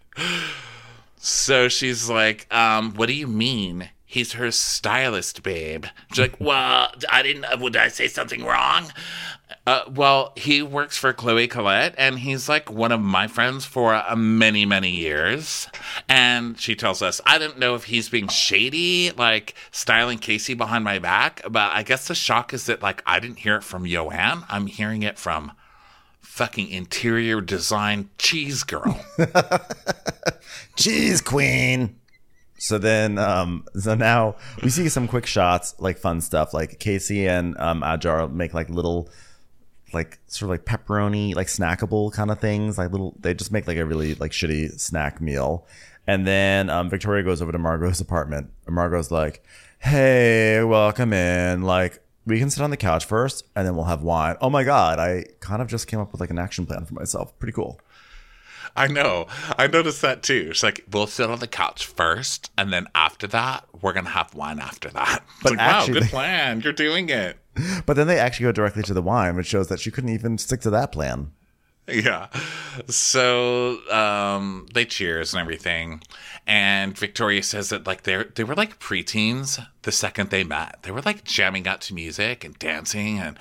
[1.25, 3.89] So she's like, um, what do you mean?
[4.05, 5.85] He's her stylist, babe.
[6.09, 8.91] She's like, well, I didn't, would I say something wrong?
[9.65, 13.95] Uh, well, he works for Chloe Collette, and he's like one of my friends for
[13.95, 15.67] uh, many, many years.
[16.07, 20.83] And she tells us, I don't know if he's being shady, like styling Casey behind
[20.83, 23.85] my back, but I guess the shock is that, like, I didn't hear it from
[23.85, 24.45] Yoanne.
[24.47, 25.53] I'm hearing it from
[26.35, 28.99] fucking interior design cheese girl.
[30.75, 31.95] Cheese Queen.
[32.57, 37.25] So then, um, so now we see some quick shots, like fun stuff, like Casey
[37.25, 39.07] and um, Adja make like little,
[39.93, 43.15] like sort of like pepperoni, like snackable kind of things, like little.
[43.17, 45.65] They just make like a really like shitty snack meal,
[46.05, 49.41] and then um, Victoria goes over to Margaux's apartment, Margaux's like,
[49.79, 51.61] "Hey, welcome in.
[51.61, 54.63] Like, we can sit on the couch first, and then we'll have wine." Oh my
[54.63, 57.37] god, I kind of just came up with like an action plan for myself.
[57.39, 57.79] Pretty cool.
[58.77, 59.27] I know.
[59.57, 60.47] I noticed that too.
[60.51, 64.33] It's like we'll sit on the couch first, and then after that, we're gonna have
[64.35, 65.23] wine after that.
[65.25, 66.61] It's But like, actually- wow, good plan.
[66.61, 67.37] You're doing it.
[67.85, 70.37] But then they actually go directly to the wine, which shows that she couldn't even
[70.37, 71.31] stick to that plan.
[71.87, 72.27] Yeah.
[72.87, 76.01] So um, they cheers and everything,
[76.47, 80.79] and Victoria says that like they they were like preteens the second they met.
[80.81, 83.37] They were like jamming out to music and dancing and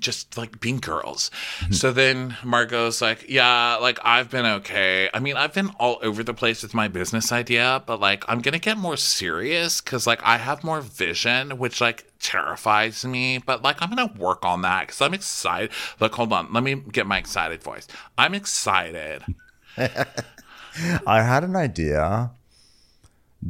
[0.00, 1.30] just like being girls.
[1.60, 1.72] Hmm.
[1.72, 5.08] so then Margaux's like, yeah, like I've been okay.
[5.14, 8.40] I mean, I've been all over the place with my business idea, but like I'm
[8.40, 13.38] gonna get more serious because like I have more vision, which like terrifies me.
[13.38, 15.70] But like I'm gonna work on that because I'm excited.
[16.00, 17.86] Look, hold on, let me get my excited voice.
[18.18, 19.22] I'm excited.
[19.78, 22.30] I had an idea.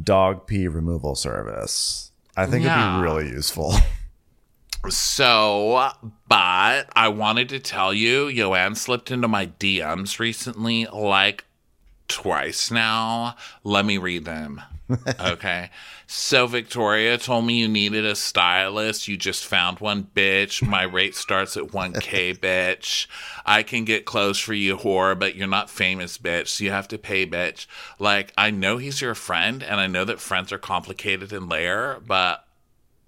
[0.03, 2.11] Dog pee removal service.
[2.35, 2.91] I think Yeah.
[2.91, 3.73] it'd be really useful.
[4.89, 5.91] So,
[6.27, 11.45] but I wanted to tell you, Yoanne slipped into my DMs recently, like
[12.07, 13.35] twice now.
[13.63, 14.61] Let me read them.
[15.19, 15.69] okay.
[16.05, 19.09] So, Victoria told me you needed a stylist.
[19.09, 20.65] You just found one, bitch.
[20.65, 23.07] My rate starts at 1K, bitch.
[23.45, 26.47] I can get clothes for you, whore, but you're not famous, bitch.
[26.47, 27.67] So you have to pay, bitch.
[27.99, 32.01] Like, I know he's your friend, and I know that friends are complicated in layer,
[32.07, 32.46] but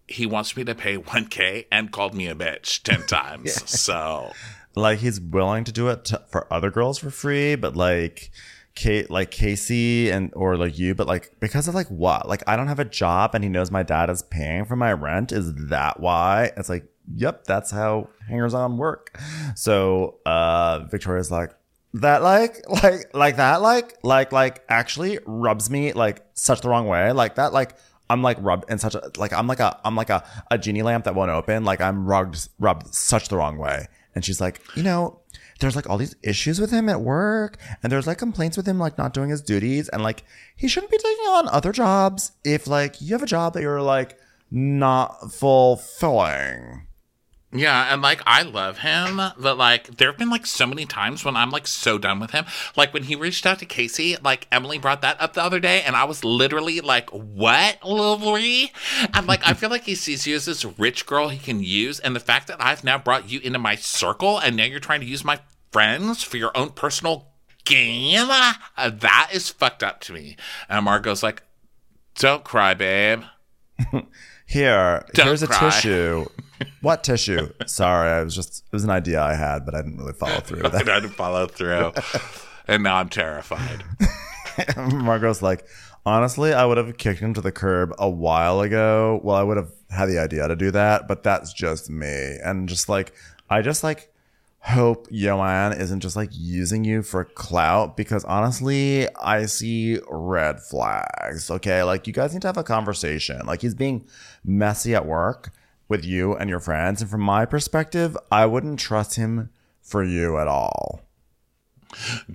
[0.09, 3.69] he wants me to pay 1K and called me a bitch 10 times.
[3.69, 4.31] So,
[4.75, 8.31] like he's willing to do it to, for other girls for free, but like
[8.75, 12.27] Kate, like Casey and or like you, but like because of like what?
[12.27, 14.93] Like I don't have a job and he knows my dad is paying for my
[14.93, 15.31] rent.
[15.31, 16.51] Is that why?
[16.57, 19.19] It's like, yep, that's how hangers on work.
[19.55, 21.51] So uh Victoria's like
[21.95, 26.87] that like like like that like like like actually rubs me like such the wrong
[26.87, 27.75] way like that like
[28.09, 30.81] I'm like rubbed in such a like I'm like a I'm like a, a genie
[30.81, 31.63] lamp that won't open.
[31.63, 33.87] Like I'm rubbed rubbed such the wrong way.
[34.15, 35.19] And she's like you know
[35.59, 38.79] there's like all these issues with him at work and there's like complaints with him
[38.79, 40.23] like not doing his duties and like
[40.55, 43.81] he shouldn't be taking on other jobs if like you have a job that you're
[43.81, 44.17] like
[44.49, 46.87] not fulfilling
[47.51, 51.25] yeah, and like I love him, but like there have been like so many times
[51.25, 52.45] when I'm like so done with him.
[52.75, 55.81] Like when he reached out to Casey, like Emily brought that up the other day,
[55.81, 58.71] and I was literally like, What, Lily?
[59.13, 61.99] I'm like, I feel like he sees you as this rich girl he can use,
[61.99, 65.01] and the fact that I've now brought you into my circle and now you're trying
[65.01, 65.39] to use my
[65.71, 67.29] friends for your own personal
[67.65, 68.53] gain, uh,
[68.91, 70.37] that is fucked up to me.
[70.69, 71.41] And Margaux's like,
[72.15, 73.23] Don't cry, babe.
[74.45, 76.25] Here, Don't here's a tissue.
[76.81, 77.51] What tissue?
[77.65, 80.39] Sorry, I was just it was an idea I had, but I didn't really follow
[80.39, 81.93] through with I didn't follow through.
[82.67, 83.83] and now I'm terrified.
[84.77, 85.65] Margaux's like,
[86.05, 89.19] honestly, I would have kicked him to the curb a while ago.
[89.23, 92.37] Well, I would have had the idea to do that, but that's just me.
[92.43, 93.13] And just like,
[93.49, 94.11] I just like
[94.61, 101.49] hope Yoanne isn't just like using you for clout because honestly, I see red flags.
[101.49, 101.83] Okay.
[101.83, 103.45] Like, you guys need to have a conversation.
[103.45, 104.05] Like, he's being
[104.43, 105.51] messy at work
[105.89, 107.01] with you and your friends.
[107.01, 109.49] And from my perspective, I wouldn't trust him
[109.81, 111.01] for you at all.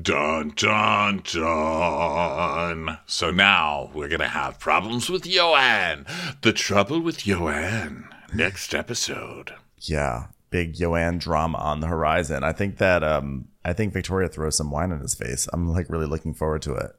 [0.00, 2.98] Dun dun dun.
[3.06, 6.06] So now we're gonna have problems with Yoanne.
[6.42, 8.08] The trouble with Yoanne.
[8.34, 9.54] Next episode.
[9.78, 12.42] yeah, big Yoanne drama on the horizon.
[12.42, 15.48] I think that um I think Victoria throws some wine in his face.
[15.52, 16.90] I'm like really looking forward to it.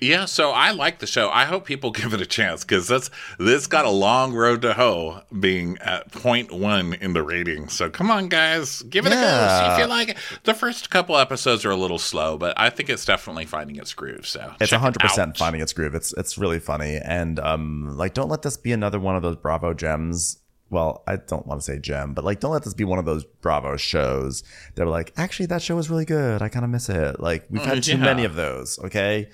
[0.00, 1.28] Yeah, so I like the show.
[1.30, 4.72] I hope people give it a chance because that's this got a long road to
[4.74, 7.72] hoe, being at point one in the ratings.
[7.74, 9.20] So come on, guys, give it a go.
[9.60, 10.16] See if you like it.
[10.44, 13.92] The first couple episodes are a little slow, but I think it's definitely finding its
[13.94, 14.26] groove.
[14.26, 15.36] So It's 100% out.
[15.36, 15.94] finding its groove.
[15.94, 19.36] It's it's really funny and um like don't let this be another one of those
[19.36, 20.38] Bravo gems.
[20.70, 23.04] Well, I don't want to say gem, but like don't let this be one of
[23.04, 24.44] those Bravo shows
[24.76, 26.42] that were like, actually that show was really good.
[26.42, 27.18] I kind of miss it.
[27.20, 29.28] Like we've had too many of those, okay?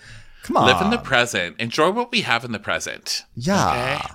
[0.46, 0.66] Come on.
[0.66, 1.60] Live in the present.
[1.60, 3.24] Enjoy what we have in the present.
[3.34, 3.98] Yeah.
[4.00, 4.14] Okay.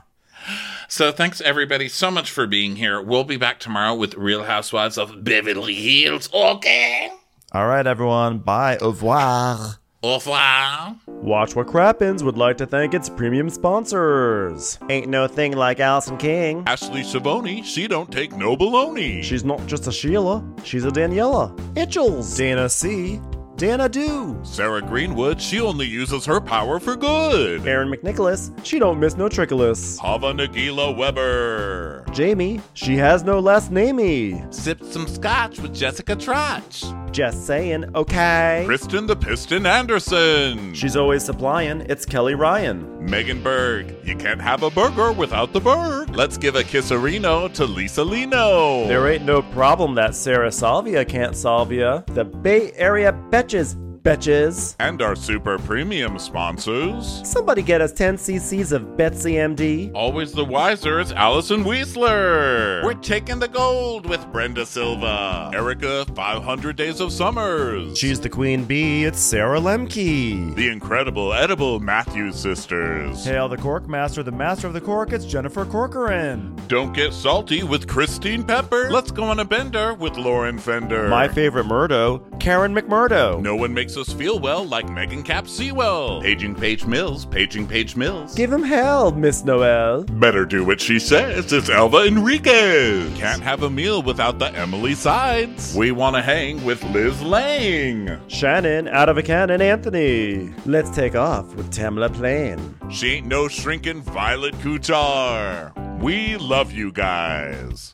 [0.87, 3.01] So thanks everybody so much for being here.
[3.01, 6.29] We'll be back tomorrow with Real Housewives of Beverly Hills.
[6.33, 7.11] Okay.
[7.51, 8.39] All right, everyone.
[8.39, 8.77] Bye.
[8.81, 9.79] Au revoir.
[10.03, 10.95] Au revoir.
[11.07, 14.79] Watch What Crappens would like to thank its premium sponsors.
[14.89, 16.63] Ain't no thing like Allison King.
[16.65, 19.21] Ashley Savoni, she don't take no baloney.
[19.21, 21.55] She's not just a Sheila, she's a Daniela.
[21.75, 22.35] Itchels.
[22.35, 23.21] Dana C.
[23.61, 24.39] Dana Do.
[24.41, 27.67] Sarah Greenwood, she only uses her power for good.
[27.67, 29.99] Aaron McNicholas, she don't miss no trickolas.
[29.99, 32.03] Hava Nagila Weber.
[32.11, 34.51] Jamie, she has no last namey.
[34.51, 36.85] Sipped some scotch with Jessica Trotch.
[37.11, 38.63] Just saying, okay.
[38.65, 40.73] Kristen the Piston Anderson.
[40.73, 43.05] She's always supplying, it's Kelly Ryan.
[43.05, 43.95] Megan Berg.
[44.03, 46.15] You can't have a burger without the Berg.
[46.15, 48.87] Let's give a kisserino to Lisa Lino.
[48.87, 52.03] There ain't no problem that Sarah Salvia can't solve ya.
[52.07, 53.11] The Bay Area
[53.51, 54.75] Betches, betches.
[54.79, 57.21] and our super premium sponsors.
[57.23, 59.91] Somebody get us 10 cc's of Betsy MD.
[59.93, 62.83] Always the wiser is Allison Weisler.
[62.83, 65.51] We're taking the gold with Brenda Silva.
[65.53, 67.97] Erica, 500 Days of Summers.
[67.97, 69.03] She's the queen bee.
[69.05, 70.55] It's Sarah Lemke.
[70.55, 73.23] the incredible edible Matthews sisters.
[73.25, 76.55] Hail the Cork Master, the Master of the Cork, it's Jennifer Corcoran.
[76.67, 78.89] Don't get salty with Christine Pepper.
[78.89, 81.07] Let's go on a bender with Lauren Fender.
[81.07, 83.41] My favorite Murdo, Karen McMurdo.
[83.41, 86.21] No one makes us feel well like Megan Cap Sewell.
[86.21, 88.33] Paging Page Mills, Paging Page Mills.
[88.35, 90.03] Give him hell, Miss Noel.
[90.03, 91.51] Better do what she says.
[91.51, 93.17] It's Elva Enriquez.
[93.17, 95.75] Can't have a meal without the Emily sides.
[95.75, 98.17] We want to hang with Liz Lang.
[98.29, 100.53] Shannon, out of a cannon, Anthony.
[100.65, 102.77] Let's take off with Tamla Plain.
[102.89, 105.99] She ain't no shrinking Violet Kuchar.
[105.99, 107.91] We love you guys.